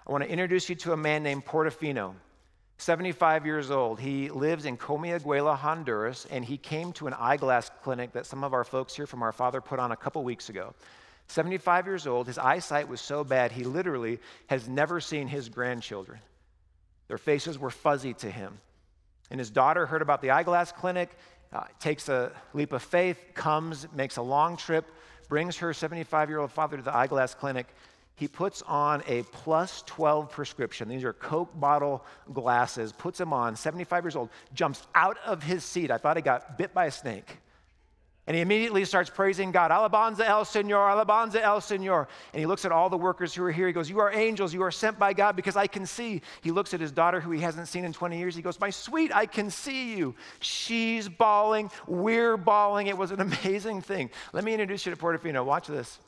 I 0.07 0.12
want 0.12 0.25
to 0.25 0.29
introduce 0.29 0.69
you 0.69 0.75
to 0.75 0.93
a 0.93 0.97
man 0.97 1.23
named 1.23 1.47
Porfirio. 1.47 2.14
75 2.78 3.47
years 3.47 3.71
old. 3.71 4.00
He 4.00 4.31
lives 4.31 4.64
in 4.64 4.76
Comayagüela, 4.76 5.57
Honduras, 5.57 6.26
and 6.31 6.45
he 6.45 6.57
came 6.57 6.93
to 6.95 7.07
an 7.07 7.14
eyeglass 7.14 7.71
clinic 7.83 8.12
that 8.12 8.26
some 8.26 8.45
of 8.45 8.52
our 8.52 8.64
folks 8.64 8.95
here 8.95 9.07
from 9.07 9.23
our 9.23 9.33
father 9.33 9.61
put 9.61 9.78
on 9.78 9.93
a 9.93 9.97
couple 9.97 10.23
weeks 10.25 10.49
ago. 10.49 10.75
75 11.28 11.87
years 11.87 12.07
old, 12.07 12.26
his 12.26 12.38
eyesight 12.38 12.88
was 12.88 13.00
so 13.00 13.25
bad, 13.25 13.52
he 13.52 13.64
literally 13.64 14.19
has 14.49 14.69
never 14.69 15.00
seen 15.00 15.28
his 15.28 15.49
grandchildren. 15.49 16.19
Their 17.09 17.19
faces 17.19 17.59
were 17.59 17.71
fuzzy 17.71 18.14
to 18.14 18.31
him. 18.31 18.59
And 19.31 19.40
his 19.40 19.50
daughter 19.50 19.87
heard 19.87 20.02
about 20.02 20.21
the 20.21 20.31
eyeglass 20.31 20.73
clinic, 20.73 21.16
uh, 21.52 21.64
takes 21.81 22.09
a 22.09 22.33
leap 22.52 22.73
of 22.73 22.83
faith, 22.83 23.19
comes, 23.35 23.87
makes 23.95 24.16
a 24.16 24.23
long 24.23 24.57
trip, 24.57 24.87
brings 25.28 25.57
her 25.59 25.73
75 25.73 26.28
year 26.28 26.40
old 26.40 26.52
father 26.52 26.76
to 26.76 26.83
the 26.83 26.95
eyeglass 26.95 27.35
clinic. 27.35 27.66
He 28.16 28.28
puts 28.28 28.62
on 28.62 29.02
a 29.09 29.23
plus 29.25 29.83
12 29.87 30.30
prescription. 30.30 30.88
These 30.88 31.04
are 31.04 31.12
Coke 31.12 31.59
bottle 31.59 32.04
glasses, 32.33 32.92
puts 32.92 33.18
them 33.18 33.33
on, 33.33 33.56
75 33.56 34.04
years 34.04 34.16
old, 34.16 34.30
jumps 34.54 34.87
out 34.94 35.18
of 35.26 35.42
his 35.42 35.64
seat. 35.64 35.90
I 35.90 35.99
thought 35.99 36.16
he 36.16 36.23
got 36.23 36.56
bit 36.56 36.73
by 36.73 36.87
a 36.87 36.90
snake. 36.92 37.38
And 38.26 38.35
he 38.35 38.40
immediately 38.40 38.87
starts 38.87 39.11
praising 39.11 39.50
God. 39.50 39.71
Alabanza 39.71 40.21
el 40.21 40.44
Señor, 40.44 40.88
alabanza 40.88 41.42
el 41.42 41.61
Señor. 41.61 42.06
And 42.33 42.40
he 42.40 42.47
looks 42.47 42.64
at 42.64 42.73
all 42.73 42.88
the 42.88 42.97
workers 42.97 43.35
who 43.35 43.44
are 43.44 43.52
here. 43.52 43.66
He 43.66 43.73
goes, 43.75 43.90
You 43.90 43.99
are 43.99 44.11
angels. 44.12 44.54
You 44.54 44.62
are 44.62 44.71
sent 44.71 44.99
by 44.99 45.12
God 45.12 45.37
because 45.37 45.56
I 45.56 45.66
can 45.66 45.85
see. 45.85 46.23
He 46.40 46.50
looks 46.50 46.73
at 46.73 46.80
his 46.80 46.90
daughter, 46.90 47.21
who 47.21 47.33
he 47.33 47.40
hasn't 47.40 47.68
seen 47.68 47.85
in 47.85 47.92
20 47.92 48.16
years. 48.16 48.35
He 48.35 48.40
goes, 48.40 48.59
My 48.59 48.71
sweet, 48.71 49.14
I 49.14 49.26
can 49.26 49.50
see 49.50 49.94
you. 49.94 50.14
She's 50.40 51.06
bawling. 51.06 51.71
We're 51.87 52.38
bawling. 52.38 52.87
It 52.87 52.97
was 52.97 53.11
an 53.11 53.21
amazing 53.44 53.83
thing. 53.83 54.09
Let 54.33 54.42
me 54.42 54.52
introduce 54.52 54.87
you 54.87 54.94
to 54.94 54.99
Porfirio. 54.99 55.44
Watch 55.44 55.66
this. 55.66 55.99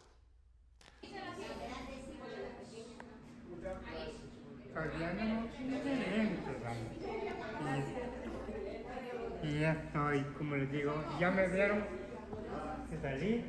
Y 9.43 9.61
ya 9.61 9.73
estoy, 9.73 10.25
como 10.39 10.57
les 10.57 10.71
digo, 10.71 10.93
ya 11.21 11.31
me 11.31 11.47
vieron 11.49 11.85
salí 13.03 13.45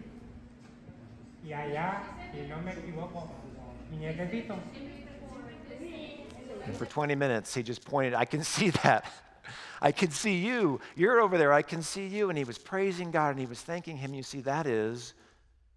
y 1.43 1.53
allá, 1.53 2.03
si 2.31 2.41
no 2.47 2.61
me 2.61 2.73
equivoco, 2.73 3.29
mi 3.89 3.97
nietecito. 3.97 4.55
And 6.65 6.75
for 6.75 6.85
20 6.85 7.15
minutes, 7.15 7.53
he 7.53 7.63
just 7.63 7.85
pointed, 7.85 8.13
I 8.13 8.25
can 8.25 8.43
see 8.43 8.71
that. 8.83 9.05
I 9.81 9.91
can 9.91 10.11
see 10.11 10.35
you. 10.35 10.81
You're 10.95 11.21
over 11.21 11.37
there. 11.37 11.53
I 11.53 11.61
can 11.61 11.81
see 11.81 12.07
you. 12.07 12.29
And 12.29 12.37
he 12.37 12.43
was 12.43 12.57
praising 12.57 13.11
God 13.11 13.29
and 13.29 13.39
he 13.39 13.45
was 13.45 13.61
thanking 13.61 13.95
him. 13.95 14.13
You 14.13 14.23
see, 14.23 14.41
that 14.41 14.67
is 14.67 15.13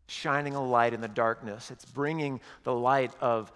shining 0.07 0.55
a 0.55 0.65
light 0.65 0.93
in 0.95 1.01
the 1.01 1.09
darkness. 1.09 1.71
It's 1.71 1.85
bringing 1.85 2.41
the 2.65 2.75
light 2.75 3.13
of 3.21 3.53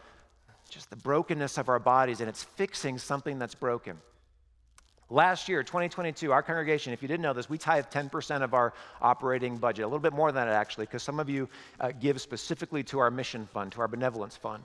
just 0.69 0.91
the 0.91 0.97
brokenness 0.97 1.59
of 1.59 1.69
our 1.69 1.79
bodies 1.79 2.21
and 2.21 2.29
it's 2.29 2.43
fixing 2.43 2.99
something 2.99 3.39
that's 3.39 3.55
broken. 3.55 3.99
Last 5.11 5.49
year, 5.49 5.63
2022, 5.63 6.33
our 6.33 6.43
congregation, 6.43 6.93
if 6.93 7.03
you 7.03 7.09
didn't 7.09 7.23
know 7.23 7.35
this, 7.35 7.49
we 7.49 7.59
tithe 7.59 7.87
10% 7.87 8.43
of 8.43 8.55
our 8.55 8.73
operating 9.03 9.59
budget, 9.59 9.85
a 9.85 9.87
little 9.87 9.99
bit 9.99 10.15
more 10.15 10.33
than 10.33 10.47
that 10.47 10.55
actually, 10.55 10.87
because 10.87 11.03
some 11.03 11.21
of 11.21 11.29
you 11.29 11.49
uh, 11.79 11.93
give 12.01 12.21
specifically 12.21 12.83
to 12.85 12.99
our 12.99 13.11
mission 13.11 13.47
fund, 13.53 13.71
to 13.73 13.81
our 13.81 13.89
benevolence 13.89 14.37
fund. 14.37 14.65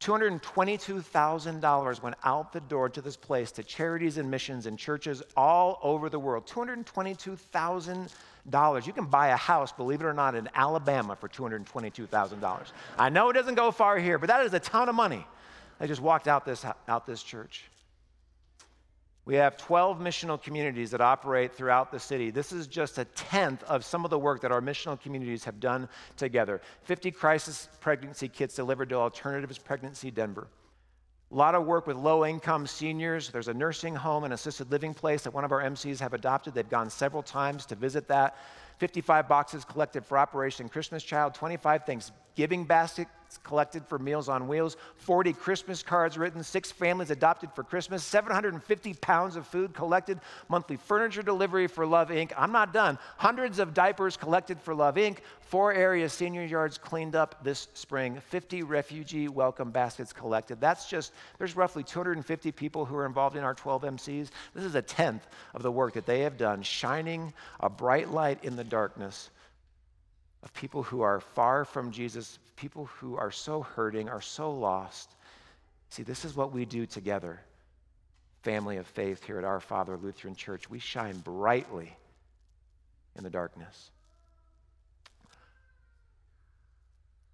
$222,000 0.00 2.02
went 2.02 2.16
out 2.24 2.52
the 2.52 2.60
door 2.60 2.88
to 2.88 3.00
this 3.00 3.16
place 3.16 3.50
to 3.52 3.64
charities 3.64 4.18
and 4.18 4.30
missions 4.30 4.66
and 4.66 4.78
churches 4.78 5.22
all 5.36 5.80
over 5.82 6.08
the 6.08 6.18
world. 6.18 6.46
$222,000. 6.46 8.08
You 8.46 8.92
can 8.92 9.06
buy 9.06 9.28
a 9.28 9.36
house, 9.36 9.72
believe 9.72 10.00
it 10.00 10.04
or 10.04 10.14
not, 10.14 10.34
in 10.34 10.48
Alabama 10.54 11.16
for 11.16 11.28
$222,000. 11.28 12.72
I 12.98 13.08
know 13.08 13.30
it 13.30 13.34
doesn't 13.34 13.54
go 13.54 13.70
far 13.70 13.98
here, 13.98 14.18
but 14.18 14.28
that 14.28 14.44
is 14.46 14.54
a 14.54 14.60
ton 14.60 14.88
of 14.88 14.94
money. 14.94 15.26
I 15.80 15.86
just 15.86 16.00
walked 16.00 16.28
out 16.28 16.44
this, 16.44 16.64
out 16.88 17.06
this 17.06 17.22
church. 17.22 17.64
We 19.28 19.34
have 19.34 19.58
12 19.58 19.98
missional 19.98 20.42
communities 20.42 20.92
that 20.92 21.02
operate 21.02 21.54
throughout 21.54 21.92
the 21.92 22.00
city. 22.00 22.30
This 22.30 22.50
is 22.50 22.66
just 22.66 22.96
a 22.96 23.04
tenth 23.04 23.62
of 23.64 23.84
some 23.84 24.06
of 24.06 24.10
the 24.10 24.18
work 24.18 24.40
that 24.40 24.50
our 24.50 24.62
missional 24.62 24.98
communities 24.98 25.44
have 25.44 25.60
done 25.60 25.86
together. 26.16 26.62
50 26.84 27.10
crisis 27.10 27.68
pregnancy 27.80 28.28
kits 28.28 28.54
delivered 28.54 28.88
to 28.88 28.94
Alternatives 28.94 29.58
Pregnancy 29.58 30.10
Denver. 30.10 30.46
A 31.30 31.34
lot 31.34 31.54
of 31.54 31.66
work 31.66 31.86
with 31.86 31.96
low 31.96 32.24
income 32.24 32.66
seniors. 32.66 33.28
There's 33.28 33.48
a 33.48 33.54
nursing 33.54 33.94
home 33.94 34.24
and 34.24 34.32
assisted 34.32 34.70
living 34.70 34.94
place 34.94 35.22
that 35.22 35.34
one 35.34 35.44
of 35.44 35.52
our 35.52 35.62
MCs 35.62 36.00
have 36.00 36.14
adopted. 36.14 36.54
They've 36.54 36.68
gone 36.68 36.88
several 36.88 37.22
times 37.22 37.66
to 37.66 37.74
visit 37.74 38.08
that. 38.08 38.38
55 38.78 39.28
boxes 39.28 39.64
collected 39.64 40.06
for 40.06 40.16
Operation 40.16 40.70
Christmas 40.70 41.02
Child, 41.02 41.34
25 41.34 41.84
Thanksgiving 41.84 42.64
collected 43.36 43.84
for 43.84 43.98
Meals 43.98 44.28
on 44.28 44.48
Wheels, 44.48 44.78
40 44.96 45.34
Christmas 45.34 45.82
cards 45.82 46.16
written, 46.16 46.42
six 46.42 46.72
families 46.72 47.10
adopted 47.10 47.52
for 47.52 47.62
Christmas, 47.62 48.02
750 48.02 48.94
pounds 48.94 49.36
of 49.36 49.46
food 49.46 49.74
collected, 49.74 50.18
monthly 50.48 50.76
furniture 50.76 51.22
delivery 51.22 51.66
for 51.66 51.84
Love 51.84 52.08
Inc. 52.08 52.32
I'm 52.38 52.52
not 52.52 52.72
done. 52.72 52.98
Hundreds 53.18 53.58
of 53.58 53.74
diapers 53.74 54.16
collected 54.16 54.58
for 54.60 54.74
Love 54.74 54.94
Inc. 54.94 55.18
Four 55.40 55.74
area 55.74 56.08
senior 56.08 56.44
yards 56.44 56.78
cleaned 56.78 57.14
up 57.14 57.42
this 57.44 57.68
spring, 57.74 58.20
50 58.28 58.62
refugee 58.62 59.28
welcome 59.28 59.70
baskets 59.70 60.12
collected. 60.12 60.60
That's 60.60 60.88
just, 60.88 61.12
there's 61.38 61.56
roughly 61.56 61.82
250 61.82 62.52
people 62.52 62.84
who 62.84 62.96
are 62.96 63.06
involved 63.06 63.36
in 63.36 63.44
our 63.44 63.54
12 63.54 63.82
MCs. 63.82 64.30
This 64.54 64.64
is 64.64 64.74
a 64.74 64.82
tenth 64.82 65.26
of 65.54 65.62
the 65.62 65.72
work 65.72 65.94
that 65.94 66.06
they 66.06 66.20
have 66.20 66.38
done, 66.38 66.62
shining 66.62 67.32
a 67.60 67.68
bright 67.68 68.10
light 68.10 68.42
in 68.44 68.56
the 68.56 68.64
darkness 68.64 69.30
of 70.42 70.52
people 70.54 70.82
who 70.82 71.02
are 71.02 71.20
far 71.20 71.64
from 71.64 71.90
Jesus, 71.90 72.38
people 72.56 72.86
who 72.86 73.16
are 73.16 73.30
so 73.30 73.62
hurting, 73.62 74.08
are 74.08 74.20
so 74.20 74.50
lost. 74.52 75.10
See, 75.90 76.02
this 76.02 76.24
is 76.24 76.36
what 76.36 76.52
we 76.52 76.64
do 76.64 76.86
together, 76.86 77.40
family 78.42 78.76
of 78.76 78.86
faith 78.86 79.24
here 79.24 79.38
at 79.38 79.44
Our 79.44 79.60
Father 79.60 79.96
Lutheran 79.96 80.34
Church. 80.34 80.70
We 80.70 80.78
shine 80.78 81.18
brightly 81.18 81.96
in 83.16 83.24
the 83.24 83.30
darkness. 83.30 83.90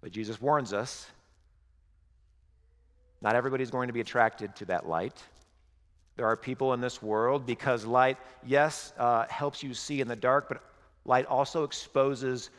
But 0.01 0.11
Jesus 0.11 0.39
warns 0.39 0.73
us 0.73 1.07
not 3.21 3.35
everybody's 3.35 3.71
going 3.71 3.87
to 3.87 3.93
be 3.93 4.01
attracted 4.01 4.55
to 4.57 4.65
that 4.65 4.87
light. 4.87 5.19
There 6.15 6.27
are 6.27 6.37
people 6.37 6.73
in 6.73 6.81
this 6.81 7.01
world 7.01 7.45
because 7.45 7.85
light, 7.85 8.17
yes, 8.45 8.93
uh, 8.97 9.25
helps 9.27 9.63
you 9.63 9.73
see 9.73 10.01
in 10.01 10.07
the 10.07 10.15
dark, 10.15 10.47
but 10.47 10.61
light 11.05 11.25
also 11.25 11.63
exposes 11.63 12.51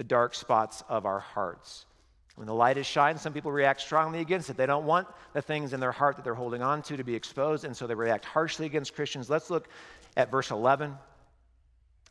the 0.00 0.04
dark 0.04 0.34
spots 0.34 0.82
of 0.88 1.04
our 1.04 1.20
hearts. 1.20 1.84
When 2.36 2.46
the 2.46 2.54
light 2.54 2.78
is 2.78 2.86
shined, 2.86 3.20
some 3.20 3.34
people 3.34 3.52
react 3.52 3.82
strongly 3.82 4.20
against 4.20 4.48
it. 4.48 4.56
They 4.56 4.64
don't 4.64 4.86
want 4.86 5.06
the 5.34 5.42
things 5.42 5.74
in 5.74 5.80
their 5.80 5.92
heart 5.92 6.16
that 6.16 6.24
they're 6.24 6.32
holding 6.32 6.62
on 6.62 6.80
to 6.84 6.96
to 6.96 7.04
be 7.04 7.14
exposed, 7.14 7.66
and 7.66 7.76
so 7.76 7.86
they 7.86 7.94
react 7.94 8.24
harshly 8.24 8.64
against 8.64 8.94
Christians. 8.94 9.28
Let's 9.28 9.50
look 9.50 9.68
at 10.16 10.30
verse 10.30 10.50
11. 10.50 10.96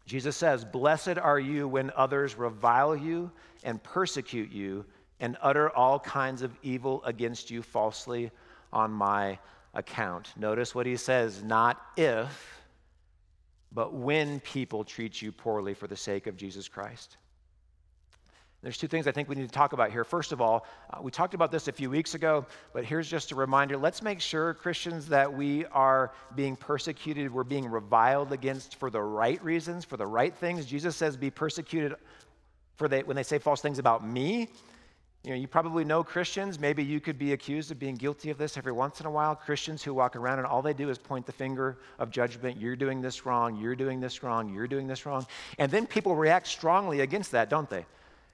Jesus 0.05 0.37
says, 0.37 0.63
Blessed 0.63 1.17
are 1.17 1.39
you 1.39 1.67
when 1.67 1.91
others 1.95 2.35
revile 2.35 2.95
you 2.95 3.31
and 3.63 3.81
persecute 3.81 4.51
you 4.51 4.85
and 5.19 5.35
utter 5.41 5.71
all 5.71 5.99
kinds 5.99 6.43
of 6.43 6.55
evil 6.61 7.03
against 7.05 7.49
you 7.49 7.63
falsely 7.63 8.29
on 8.71 8.91
my 8.91 9.39
account. 9.73 10.31
Notice 10.37 10.75
what 10.75 10.85
he 10.85 10.95
says 10.95 11.41
not 11.41 11.81
if, 11.97 12.61
but 13.71 13.95
when 13.95 14.41
people 14.41 14.83
treat 14.83 15.23
you 15.23 15.31
poorly 15.31 15.73
for 15.73 15.87
the 15.87 15.97
sake 15.97 16.27
of 16.27 16.37
Jesus 16.37 16.67
Christ. 16.67 17.17
There's 18.61 18.77
two 18.77 18.87
things 18.87 19.07
I 19.07 19.11
think 19.13 19.29
we 19.29 19.35
need 19.35 19.47
to 19.47 19.53
talk 19.53 19.71
about 19.71 19.89
here. 19.89 20.03
First 20.03 20.33
of 20.33 20.41
all, 20.41 20.65
uh, 20.89 21.01
we 21.01 21.11
talked 21.11 21.33
about 21.33 21.49
this 21.49 21.69
a 21.69 21.71
few 21.71 21.89
weeks 21.89 22.13
ago, 22.13 22.45
but 22.73 22.83
here's 22.83 23.09
just 23.09 23.31
a 23.31 23.35
reminder. 23.35 23.77
Let's 23.77 24.01
make 24.01 24.19
sure, 24.19 24.53
Christians, 24.53 25.07
that 25.07 25.31
we 25.31 25.65
are 25.67 26.11
being 26.35 26.57
persecuted, 26.57 27.33
we're 27.33 27.45
being 27.45 27.69
reviled 27.69 28.33
against 28.33 28.75
for 28.75 28.89
the 28.89 29.01
right 29.01 29.41
reasons, 29.41 29.85
for 29.85 29.95
the 29.95 30.05
right 30.05 30.35
things. 30.35 30.65
Jesus 30.65 30.97
says, 30.97 31.15
be 31.15 31.29
persecuted 31.29 31.95
for 32.75 32.89
they, 32.89 33.03
when 33.03 33.15
they 33.15 33.23
say 33.23 33.39
false 33.39 33.61
things 33.61 33.79
about 33.79 34.05
me. 34.05 34.49
You 35.23 35.31
know, 35.31 35.35
you 35.37 35.47
probably 35.47 35.85
know 35.85 36.03
Christians. 36.03 36.59
Maybe 36.59 36.83
you 36.83 36.99
could 36.99 37.17
be 37.17 37.33
accused 37.33 37.71
of 37.71 37.79
being 37.79 37.95
guilty 37.95 38.29
of 38.29 38.37
this 38.37 38.57
every 38.57 38.71
once 38.71 38.99
in 38.99 39.05
a 39.05 39.11
while. 39.11 39.35
Christians 39.35 39.83
who 39.83 39.93
walk 39.93 40.15
around 40.17 40.39
and 40.39 40.47
all 40.47 40.61
they 40.61 40.73
do 40.73 40.89
is 40.89 40.97
point 40.97 41.25
the 41.25 41.31
finger 41.31 41.77
of 41.97 42.09
judgment. 42.09 42.59
You're 42.59 42.77
doing 42.77 43.01
this 43.01 43.25
wrong. 43.25 43.57
You're 43.57 43.75
doing 43.75 43.99
this 44.01 44.21
wrong. 44.23 44.53
You're 44.53 44.67
doing 44.67 44.87
this 44.87 45.05
wrong. 45.05 45.25
And 45.57 45.71
then 45.71 45.87
people 45.87 46.15
react 46.15 46.47
strongly 46.47 47.01
against 47.01 47.31
that, 47.31 47.49
don't 47.49 47.69
they? 47.69 47.85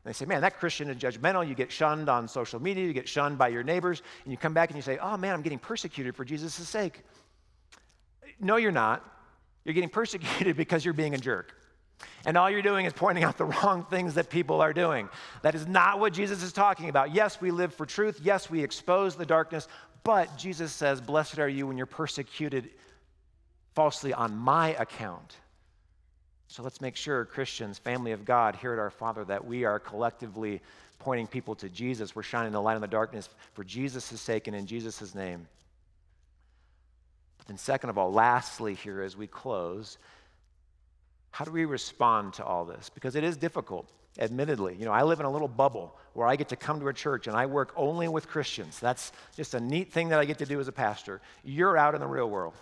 They 0.06 0.14
say, 0.14 0.26
man, 0.26 0.42
that 0.42 0.60
Christian 0.60 0.90
is 0.90 0.98
judgmental. 0.98 1.48
You 1.48 1.56
get 1.56 1.72
shunned 1.72 2.10
on 2.10 2.28
social 2.28 2.62
media, 2.62 2.86
you 2.86 2.94
get 2.94 3.10
shunned 3.10 3.40
by 3.40 3.48
your 3.48 3.64
neighbors, 3.64 4.04
and 4.24 4.32
you 4.32 4.38
come 4.38 4.54
back 4.54 4.70
and 4.70 4.78
you 4.78 4.84
say, 4.84 4.98
oh 5.00 5.18
man, 5.18 5.34
I'm 5.34 5.42
getting 5.42 5.60
persecuted 5.60 6.16
for 6.16 6.24
Jesus' 6.24 6.54
sake. 6.54 7.02
No, 8.40 8.58
you're 8.58 8.72
not. 8.72 9.04
You're 9.64 9.74
getting 9.74 9.90
persecuted 9.90 10.56
because 10.58 10.86
you're 10.86 10.94
being 10.94 11.16
a 11.16 11.18
jerk. 11.18 11.56
And 12.26 12.38
all 12.38 12.50
you're 12.50 12.62
doing 12.62 12.86
is 12.86 12.94
pointing 12.94 13.24
out 13.24 13.38
the 13.38 13.46
wrong 13.46 13.86
things 13.90 14.14
that 14.16 14.30
people 14.30 14.62
are 14.62 14.74
doing. 14.74 15.10
That 15.42 15.56
is 15.56 15.66
not 15.66 16.00
what 16.00 16.14
Jesus 16.14 16.44
is 16.44 16.54
talking 16.54 16.90
about. 16.90 17.14
Yes, 17.14 17.42
we 17.42 17.52
live 17.52 17.74
for 17.74 17.86
truth. 17.86 18.20
Yes, 18.22 18.50
we 18.50 18.64
expose 18.64 19.16
the 19.16 19.26
darkness. 19.26 19.68
But 20.04 20.38
Jesus 20.38 20.72
says, 20.72 21.02
Blessed 21.02 21.40
are 21.40 21.50
you 21.50 21.66
when 21.66 21.78
you're 21.78 21.86
persecuted 21.86 22.70
falsely 23.74 24.14
on 24.14 24.36
my 24.36 24.76
account. 24.76 25.38
So 26.56 26.64
let's 26.64 26.80
make 26.80 26.96
sure, 26.96 27.26
Christians, 27.26 27.78
family 27.78 28.14
of 28.14 28.24
God, 28.24 28.56
here 28.56 28.72
at 28.72 28.80
our 28.80 28.90
Father, 28.90 29.26
that 29.26 29.46
we 29.46 29.66
are 29.66 29.78
collectively 29.78 30.62
pointing 31.00 31.28
people 31.28 31.54
to 31.56 31.68
Jesus. 31.68 32.16
We're 32.16 32.24
shining 32.24 32.54
the 32.54 32.62
light 32.62 32.76
in 32.76 32.82
the 32.82 32.88
darkness 32.88 33.28
for 33.52 33.66
Jesus' 33.66 34.22
sake 34.22 34.48
and 34.48 34.56
in 34.56 34.66
Jesus' 34.66 35.14
name. 35.14 35.50
And 37.50 37.60
second 37.60 37.90
of 37.90 37.98
all, 37.98 38.10
lastly, 38.10 38.74
here 38.74 39.02
as 39.02 39.18
we 39.18 39.28
close, 39.28 39.98
how 41.32 41.44
do 41.44 41.52
we 41.52 41.66
respond 41.66 42.36
to 42.36 42.46
all 42.46 42.64
this? 42.64 42.90
Because 42.90 43.18
it 43.18 43.26
is 43.26 43.36
difficult, 43.36 43.92
admittedly. 44.18 44.78
You 44.80 44.86
know, 44.86 44.94
I 44.94 45.04
live 45.04 45.20
in 45.20 45.26
a 45.26 45.32
little 45.32 45.50
bubble 45.50 45.94
where 46.14 46.26
I 46.26 46.38
get 46.38 46.48
to 46.48 46.56
come 46.56 46.80
to 46.80 46.88
a 46.88 46.94
church 46.94 47.28
and 47.28 47.36
I 47.36 47.48
work 47.48 47.74
only 47.76 48.08
with 48.08 48.30
Christians. 48.30 48.80
That's 48.80 49.12
just 49.36 49.56
a 49.56 49.60
neat 49.60 49.92
thing 49.92 50.08
that 50.08 50.22
I 50.22 50.24
get 50.24 50.38
to 50.38 50.46
do 50.46 50.62
as 50.62 50.70
a 50.70 50.72
pastor. 50.72 51.20
You're 51.44 51.76
out 51.76 51.96
in 51.96 52.00
the 52.00 52.08
real 52.08 52.30
world. 52.30 52.54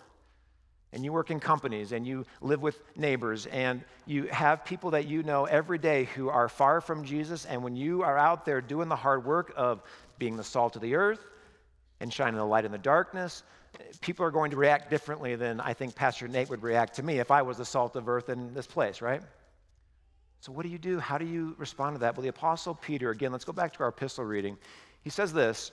And 0.93 1.03
you 1.03 1.11
work 1.11 1.31
in 1.31 1.39
companies 1.39 1.91
and 1.91 2.05
you 2.05 2.25
live 2.39 2.61
with 2.61 2.79
neighbors 2.95 3.47
and 3.47 3.83
you 4.05 4.27
have 4.27 4.63
people 4.63 4.91
that 4.91 5.07
you 5.07 5.23
know 5.23 5.45
every 5.45 5.79
day 5.79 6.05
who 6.15 6.29
are 6.29 6.47
far 6.47 6.79
from 6.79 7.03
Jesus. 7.03 7.45
And 7.45 7.63
when 7.63 7.75
you 7.75 8.03
are 8.03 8.17
out 8.17 8.45
there 8.45 8.61
doing 8.61 8.87
the 8.87 8.95
hard 8.95 9.25
work 9.25 9.51
of 9.57 9.81
being 10.19 10.37
the 10.37 10.43
salt 10.43 10.75
of 10.75 10.81
the 10.81 10.95
earth 10.95 11.19
and 11.99 12.13
shining 12.13 12.35
the 12.35 12.45
light 12.45 12.63
in 12.63 12.71
the 12.71 12.77
darkness, 12.77 13.43
people 14.01 14.25
are 14.25 14.31
going 14.31 14.51
to 14.51 14.57
react 14.57 14.89
differently 14.89 15.35
than 15.35 15.59
I 15.59 15.73
think 15.73 15.95
Pastor 15.95 16.27
Nate 16.27 16.49
would 16.49 16.63
react 16.63 16.95
to 16.95 17.03
me 17.03 17.19
if 17.19 17.31
I 17.31 17.41
was 17.41 17.57
the 17.57 17.65
salt 17.65 17.95
of 17.95 18.07
earth 18.07 18.29
in 18.29 18.53
this 18.53 18.67
place, 18.67 19.01
right? 19.01 19.21
So, 20.41 20.51
what 20.51 20.63
do 20.63 20.69
you 20.69 20.77
do? 20.77 20.99
How 20.99 21.17
do 21.17 21.25
you 21.25 21.55
respond 21.57 21.95
to 21.95 21.99
that? 22.01 22.15
Well, 22.15 22.21
the 22.23 22.29
Apostle 22.29 22.75
Peter, 22.75 23.11
again, 23.11 23.31
let's 23.31 23.45
go 23.45 23.53
back 23.53 23.73
to 23.73 23.83
our 23.83 23.89
epistle 23.89 24.25
reading. 24.25 24.57
He 25.01 25.09
says 25.09 25.31
this 25.33 25.71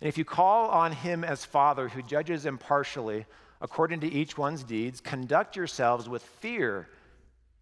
And 0.00 0.08
if 0.08 0.18
you 0.18 0.24
call 0.24 0.68
on 0.68 0.92
him 0.92 1.24
as 1.24 1.44
Father 1.44 1.88
who 1.88 2.02
judges 2.02 2.46
impartially 2.46 3.24
according 3.62 4.00
to 4.00 4.12
each 4.12 4.36
one's 4.36 4.62
deeds, 4.62 5.00
conduct 5.00 5.56
yourselves 5.56 6.08
with 6.08 6.22
fear 6.22 6.88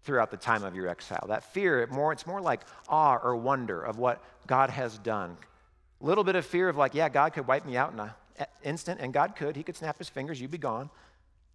throughout 0.03 0.31
the 0.31 0.37
time 0.37 0.65
of 0.65 0.75
your 0.75 0.89
exile. 0.89 1.27
That 1.29 1.45
fear, 1.45 1.83
it 1.83 1.91
more, 1.91 2.13
it's 2.13 2.27
more 2.27 2.41
like 2.41 2.63
awe 2.89 3.19
or 3.23 3.37
wonder 3.37 3.81
of 3.81 3.99
what 3.99 4.25
God 4.47 4.71
has 4.71 4.99
done. 4.99 5.37
A 6.01 6.05
little 6.05 6.25
bit 6.25 6.35
of 6.35 6.47
fear 6.47 6.71
of 6.71 6.77
like, 6.77 6.95
yeah, 6.95 7.11
God 7.11 7.35
could 7.35 7.47
wipe 7.47 7.67
me 7.67 7.77
out 7.77 7.93
in 7.93 8.01
an 8.01 8.11
instant, 8.65 9.01
and 9.01 9.13
God 9.13 9.37
could. 9.37 9.55
He 9.55 9.63
could 9.63 9.77
snap 9.77 9.99
his 9.99 10.09
fingers, 10.09 10.41
you'd 10.41 10.51
be 10.51 10.59
gone. 10.59 10.89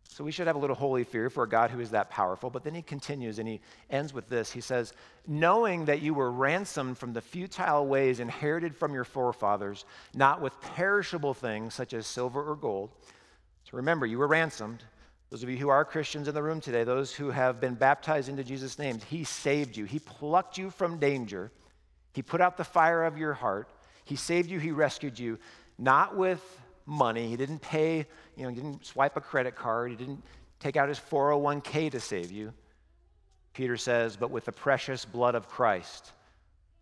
So 0.07 0.23
we 0.23 0.31
should 0.31 0.47
have 0.47 0.55
a 0.55 0.59
little 0.59 0.75
holy 0.75 1.03
fear 1.03 1.31
for 1.31 1.43
a 1.43 1.49
God 1.49 1.71
who 1.71 1.79
is 1.79 1.89
that 1.89 2.11
powerful. 2.11 2.51
But 2.51 2.63
then 2.63 2.75
he 2.75 2.83
continues 2.83 3.39
and 3.39 3.47
he 3.47 3.59
ends 3.89 4.13
with 4.13 4.29
this. 4.29 4.51
He 4.51 4.61
says, 4.61 4.93
Knowing 5.27 5.85
that 5.85 6.01
you 6.01 6.13
were 6.13 6.31
ransomed 6.31 6.97
from 6.97 7.11
the 7.11 7.21
futile 7.21 7.85
ways 7.87 8.19
inherited 8.19 8.77
from 8.77 8.93
your 8.93 9.03
forefathers, 9.03 9.83
not 10.13 10.41
with 10.41 10.53
perishable 10.61 11.33
things 11.33 11.73
such 11.73 11.93
as 11.93 12.05
silver 12.05 12.41
or 12.41 12.55
gold. 12.55 12.91
Remember, 13.75 14.05
you 14.05 14.17
were 14.17 14.27
ransomed. 14.27 14.83
Those 15.29 15.43
of 15.43 15.49
you 15.49 15.57
who 15.57 15.67
are 15.67 15.83
Christians 15.83 16.29
in 16.29 16.33
the 16.33 16.41
room 16.41 16.61
today, 16.61 16.85
those 16.85 17.13
who 17.13 17.29
have 17.29 17.59
been 17.59 17.75
baptized 17.75 18.29
into 18.29 18.43
Jesus' 18.43 18.79
name, 18.79 18.99
he 19.09 19.25
saved 19.25 19.75
you. 19.75 19.83
He 19.83 19.99
plucked 19.99 20.57
you 20.57 20.69
from 20.69 20.97
danger. 20.97 21.51
He 22.13 22.21
put 22.21 22.39
out 22.39 22.55
the 22.55 22.63
fire 22.63 23.03
of 23.03 23.17
your 23.17 23.33
heart. 23.33 23.67
He 24.05 24.15
saved 24.15 24.49
you. 24.49 24.59
He 24.59 24.71
rescued 24.71 25.19
you, 25.19 25.39
not 25.77 26.15
with 26.15 26.41
money. 26.85 27.27
He 27.27 27.35
didn't 27.35 27.59
pay, 27.59 28.05
you 28.37 28.43
know, 28.43 28.49
he 28.49 28.55
didn't 28.55 28.85
swipe 28.85 29.17
a 29.17 29.21
credit 29.21 29.55
card. 29.55 29.91
He 29.91 29.97
didn't 29.97 30.23
take 30.59 30.77
out 30.77 30.87
his 30.87 30.99
401k 30.99 31.91
to 31.91 31.99
save 31.99 32.31
you. 32.31 32.53
Peter 33.53 33.75
says, 33.75 34.15
but 34.15 34.31
with 34.31 34.45
the 34.45 34.51
precious 34.53 35.03
blood 35.03 35.35
of 35.35 35.49
Christ, 35.49 36.13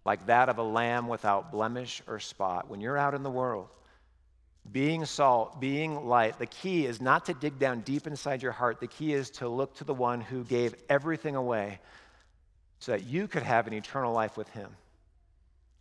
like 0.06 0.28
that 0.28 0.48
of 0.48 0.60
a 0.60 0.64
lamb 0.64 1.08
without 1.08 1.52
blemish 1.52 2.04
or 2.06 2.20
spot. 2.20 2.70
When 2.70 2.82
you're 2.82 2.98
out 2.98 3.16
in 3.16 3.24
the 3.24 3.32
world, 3.32 3.70
being 4.72 5.06
salt, 5.06 5.60
being 5.60 6.06
light, 6.06 6.40
the 6.40 6.46
key 6.46 6.86
is 6.86 7.02
not 7.02 7.26
to 7.26 7.34
dig 7.34 7.60
down 7.60 7.82
deep 7.82 8.08
inside 8.08 8.42
your 8.42 8.54
heart. 8.54 8.80
The 8.80 8.88
key 8.88 9.14
is 9.14 9.30
to 9.32 9.50
look 9.50 9.76
to 9.76 9.84
the 9.84 9.94
one 9.94 10.22
who 10.22 10.44
gave 10.44 10.74
everything 10.90 11.36
away 11.36 11.80
so 12.80 12.94
that 12.94 13.06
you 13.06 13.28
could 13.28 13.44
have 13.44 13.68
an 13.68 13.74
eternal 13.74 14.14
life 14.14 14.38
with 14.38 14.50
him. 14.50 14.70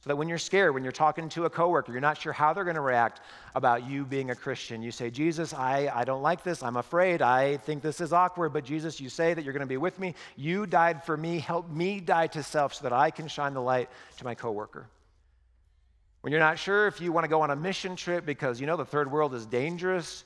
So 0.03 0.09
that 0.09 0.17
when 0.17 0.29
you're 0.29 0.39
scared, 0.39 0.75
when 0.75 0.83
you're 0.83 0.91
talking 0.91 1.29
to 1.29 1.45
a 1.45 1.51
coworker, 1.51 1.93
you're 1.93 2.01
not 2.01 2.19
sure 2.19 2.33
how 2.33 2.53
they're 2.53 2.65
going 2.65 2.75
to 2.75 2.81
react 2.81 3.21
about 3.55 3.89
you 3.89 4.05
being 4.05 4.31
a 4.31 4.35
Christian. 4.35 4.83
You 4.83 4.91
say, 4.91 5.11
Jesus, 5.11 5.55
I, 5.55 5.93
I 5.95 6.03
don't 6.03 6.23
like 6.23 6.43
this. 6.43 6.61
I'm 6.65 6.77
afraid. 6.77 7.23
I 7.23 7.59
think 7.59 7.83
this 7.83 8.01
is 8.01 8.13
awkward. 8.13 8.53
But 8.53 8.65
Jesus, 8.65 9.01
you 9.01 9.09
say 9.09 9.33
that 9.33 9.45
you're 9.45 9.53
going 9.53 9.61
to 9.61 9.67
be 9.67 9.77
with 9.77 10.01
me. 10.01 10.17
You 10.35 10.67
died 10.67 11.05
for 11.05 11.17
me. 11.17 11.39
Help 11.39 11.71
me 11.71 12.01
die 12.01 12.27
to 12.29 12.43
self 12.43 12.75
so 12.75 12.83
that 12.83 12.93
I 12.93 13.13
can 13.13 13.29
shine 13.29 13.55
the 13.55 13.63
light 13.63 13.89
to 14.17 14.25
my 14.25 14.35
coworker. 14.35 14.89
When 16.23 16.31
you're 16.31 16.41
not 16.41 16.59
sure 16.59 16.87
if 16.87 17.01
you 17.01 17.11
want 17.11 17.25
to 17.25 17.29
go 17.29 17.43
on 17.43 17.51
a 17.51 17.57
mission 17.57 17.97
trip 17.97 18.25
because 18.25 18.61
you 18.61 18.67
know 18.67 18.77
the 18.77 18.85
third 18.85 19.11
world 19.11 19.35
is 19.35 19.45
dangerous, 19.45 20.25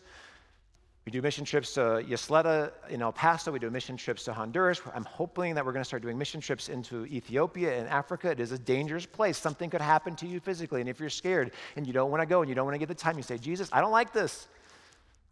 we 1.06 1.12
do 1.12 1.22
mission 1.22 1.44
trips 1.44 1.72
to 1.74 1.80
Ysleta 2.06 2.72
in 2.90 3.00
El 3.00 3.12
Paso. 3.12 3.50
We 3.50 3.60
do 3.60 3.70
mission 3.70 3.96
trips 3.96 4.24
to 4.24 4.34
Honduras. 4.34 4.82
I'm 4.92 5.04
hoping 5.04 5.54
that 5.54 5.64
we're 5.64 5.72
going 5.72 5.84
to 5.84 5.88
start 5.88 6.02
doing 6.02 6.18
mission 6.18 6.40
trips 6.40 6.68
into 6.68 7.06
Ethiopia 7.06 7.78
and 7.78 7.88
Africa. 7.88 8.28
It 8.28 8.40
is 8.40 8.52
a 8.52 8.58
dangerous 8.58 9.06
place. 9.06 9.38
Something 9.38 9.70
could 9.70 9.80
happen 9.80 10.16
to 10.16 10.26
you 10.26 10.38
physically. 10.40 10.80
And 10.80 10.90
if 10.90 11.00
you're 11.00 11.08
scared 11.08 11.52
and 11.76 11.86
you 11.86 11.92
don't 11.92 12.10
want 12.10 12.22
to 12.22 12.26
go 12.26 12.42
and 12.42 12.48
you 12.48 12.54
don't 12.54 12.66
want 12.66 12.74
to 12.74 12.78
get 12.78 12.88
the 12.88 12.94
time, 12.94 13.16
you 13.16 13.22
say, 13.22 13.38
Jesus, 13.38 13.70
I 13.72 13.80
don't 13.80 13.92
like 13.92 14.12
this. 14.12 14.48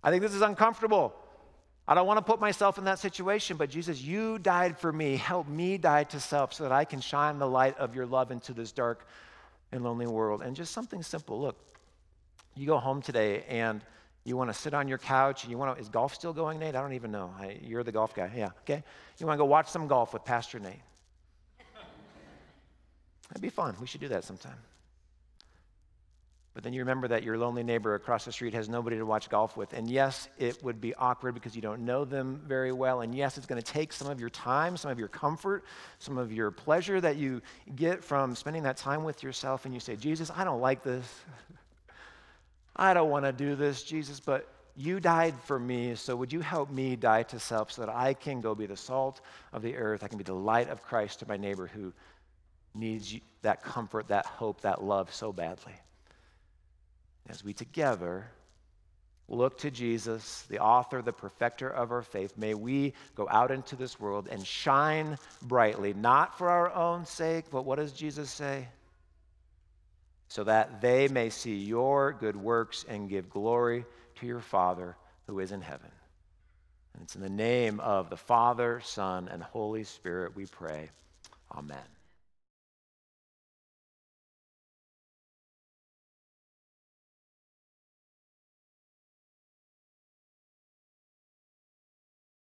I 0.03 0.11
think 0.11 0.23
this 0.23 0.33
is 0.33 0.43
uncomfortable. 0.43 1.13
I 1.87 1.95
don't 1.95 2.07
want 2.07 2.19
to 2.19 2.25
put 2.25 2.41
myself 2.41 2.79
in 2.79 2.85
that 2.85 3.01
situation, 3.01 3.59
but 3.59 3.69
Jesus, 3.69 4.01
you 4.01 4.39
died 4.39 4.79
for 4.79 4.93
me. 4.93 5.17
Help 5.17 5.49
me 5.49 5.77
die 5.77 6.05
to 6.05 6.21
self 6.21 6.55
so 6.55 6.63
that 6.63 6.73
I 6.73 6.85
can 6.85 7.01
shine 7.01 7.39
the 7.39 7.49
light 7.49 7.77
of 7.79 7.95
your 7.95 8.07
love 8.07 8.31
into 8.31 8.55
this 8.55 8.73
dark 8.73 9.07
and 9.73 9.83
lonely 9.83 10.07
world. 10.07 10.43
And 10.43 10.55
just 10.55 10.73
something 10.73 11.03
simple. 11.03 11.41
Look, 11.41 11.57
you 12.55 12.67
go 12.67 12.79
home 12.79 13.03
today 13.03 13.45
and 13.49 13.83
you 14.25 14.37
want 14.37 14.51
to 14.51 14.55
sit 14.55 14.73
on 14.75 14.89
your 14.89 14.99
couch 14.99 15.45
and 15.45 15.51
you 15.51 15.59
want 15.59 15.77
to, 15.77 15.81
is 15.81 15.89
golf 15.89 16.15
still 16.15 16.33
going, 16.33 16.59
Nate? 16.59 16.75
I 16.75 16.81
don't 16.81 16.95
even 16.95 17.11
know. 17.11 17.35
I, 17.39 17.59
you're 17.63 17.83
the 17.83 17.93
golf 17.93 18.15
guy. 18.15 18.31
Yeah, 18.35 18.51
okay. 18.63 18.83
You 19.19 19.27
want 19.27 19.37
to 19.37 19.43
go 19.43 19.45
watch 19.45 19.69
some 19.69 19.87
golf 19.87 20.13
with 20.13 20.25
Pastor 20.25 20.59
Nate. 20.59 20.81
That'd 23.29 23.43
be 23.43 23.51
fun. 23.51 23.77
We 23.81 23.87
should 23.87 24.01
do 24.01 24.09
that 24.09 24.25
sometime. 24.25 24.57
But 26.55 26.63
then 26.63 26.73
you 26.73 26.81
remember 26.83 27.09
that 27.09 27.25
your 27.25 27.37
lonely 27.37 27.65
neighbor 27.65 27.97
across 27.97 28.25
the 28.25 28.31
street 28.31 28.55
has 28.55 28.69
nobody 28.69 28.97
to 28.97 29.05
watch 29.05 29.29
golf 29.29 29.57
with. 29.57 29.73
And 29.73 29.91
yes, 29.91 30.29
it 30.39 30.63
would 30.63 30.81
be 30.81 30.95
awkward 30.95 31.35
because 31.35 31.57
you 31.57 31.63
don't 31.63 31.85
know 31.85 32.05
them 32.05 32.41
very 32.47 32.71
well. 32.71 33.01
And 33.01 33.13
yes, 33.13 33.37
it's 33.37 33.47
going 33.47 33.61
to 33.61 33.73
take 33.73 33.93
some 33.93 34.09
of 34.09 34.21
your 34.21 34.31
time, 34.31 34.77
some 34.77 34.93
of 34.93 34.99
your 34.99 35.09
comfort, 35.09 35.65
some 35.99 36.17
of 36.17 36.33
your 36.33 36.53
pleasure 36.53 37.01
that 37.01 37.17
you 37.17 37.43
get 37.75 38.05
from 38.05 38.37
spending 38.37 38.63
that 38.63 38.77
time 38.77 39.03
with 39.03 39.25
yourself. 39.25 39.65
And 39.65 39.75
you 39.75 39.81
say, 39.81 39.97
Jesus, 39.97 40.31
I 40.35 40.45
don't 40.45 40.61
like 40.61 40.85
this. 40.85 41.05
I 42.77 42.95
don't 42.95 43.11
want 43.11 43.25
to 43.25 43.33
do 43.33 43.57
this, 43.57 43.83
Jesus, 43.83 44.21
but 44.21 44.49
you 44.77 44.99
died 44.99 45.35
for 45.45 45.59
me, 45.59 45.95
so 45.95 46.17
would 46.17 46.33
you 46.33 46.41
help 46.41 46.71
me 46.71 46.97
die 46.97 47.23
to 47.25 47.39
self 47.39 47.71
so 47.71 47.83
that 47.83 47.95
I 47.95 48.15
can 48.15 48.41
go 48.41 48.55
be 48.55 48.67
the 48.67 48.77
salt 48.77 49.21
of 49.53 49.63
the 49.63 49.77
earth? 49.77 50.03
I 50.03 50.09
can 50.09 50.19
be 50.19 50.25
the 50.25 50.35
light 50.35 50.69
of 50.69 50.83
Christ 50.83 51.21
to 51.21 51.29
my 51.29 51.37
neighbor 51.37 51.69
who 51.69 51.93
needs 52.75 53.17
that 53.43 53.63
comfort, 53.63 54.09
that 54.09 54.27
hope, 54.27 54.63
that 54.63 54.83
love 54.83 55.15
so 55.15 55.33
badly. 55.33 55.75
As 57.29 57.43
we 57.43 57.53
together 57.53 58.27
look 59.29 59.59
to 59.59 59.71
Jesus, 59.71 60.45
the 60.51 60.59
author, 60.59 61.01
the 61.01 61.13
perfecter 61.13 61.69
of 61.69 61.91
our 61.91 62.03
faith, 62.03 62.37
may 62.37 62.55
we 62.55 62.93
go 63.15 63.27
out 63.31 63.51
into 63.51 63.77
this 63.77 63.99
world 63.99 64.29
and 64.31 64.47
shine 64.47 65.17
brightly, 65.41 65.95
not 65.95 66.37
for 66.37 66.51
our 66.51 66.73
own 66.73 67.07
sake, 67.07 67.47
but 67.51 67.65
what 67.65 67.77
does 67.77 67.93
Jesus 67.93 68.31
say? 68.31 68.69
so 70.35 70.43
that 70.43 70.81
they 70.81 71.07
may 71.07 71.31
see 71.31 71.55
your 71.55 72.13
good 72.13 72.35
works 72.35 72.85
and 72.89 73.09
give 73.09 73.31
glory 73.31 73.85
to 74.17 74.27
your 74.27 74.41
Father 74.41 74.97
who 75.29 75.39
is 75.39 75.53
in 75.53 75.61
heaven. 75.61 75.91
And 76.93 77.05
it's 77.05 77.15
in 77.15 77.23
the 77.23 77.31
name 77.31 77.79
of 77.79 78.11
the 78.11 78.17
Father, 78.17 78.81
Son, 78.85 79.29
and 79.31 79.43
Holy 79.43 79.85
Spirit 79.85 80.35
we 80.35 80.47
pray. 80.47 80.91
Amen. 81.53 81.94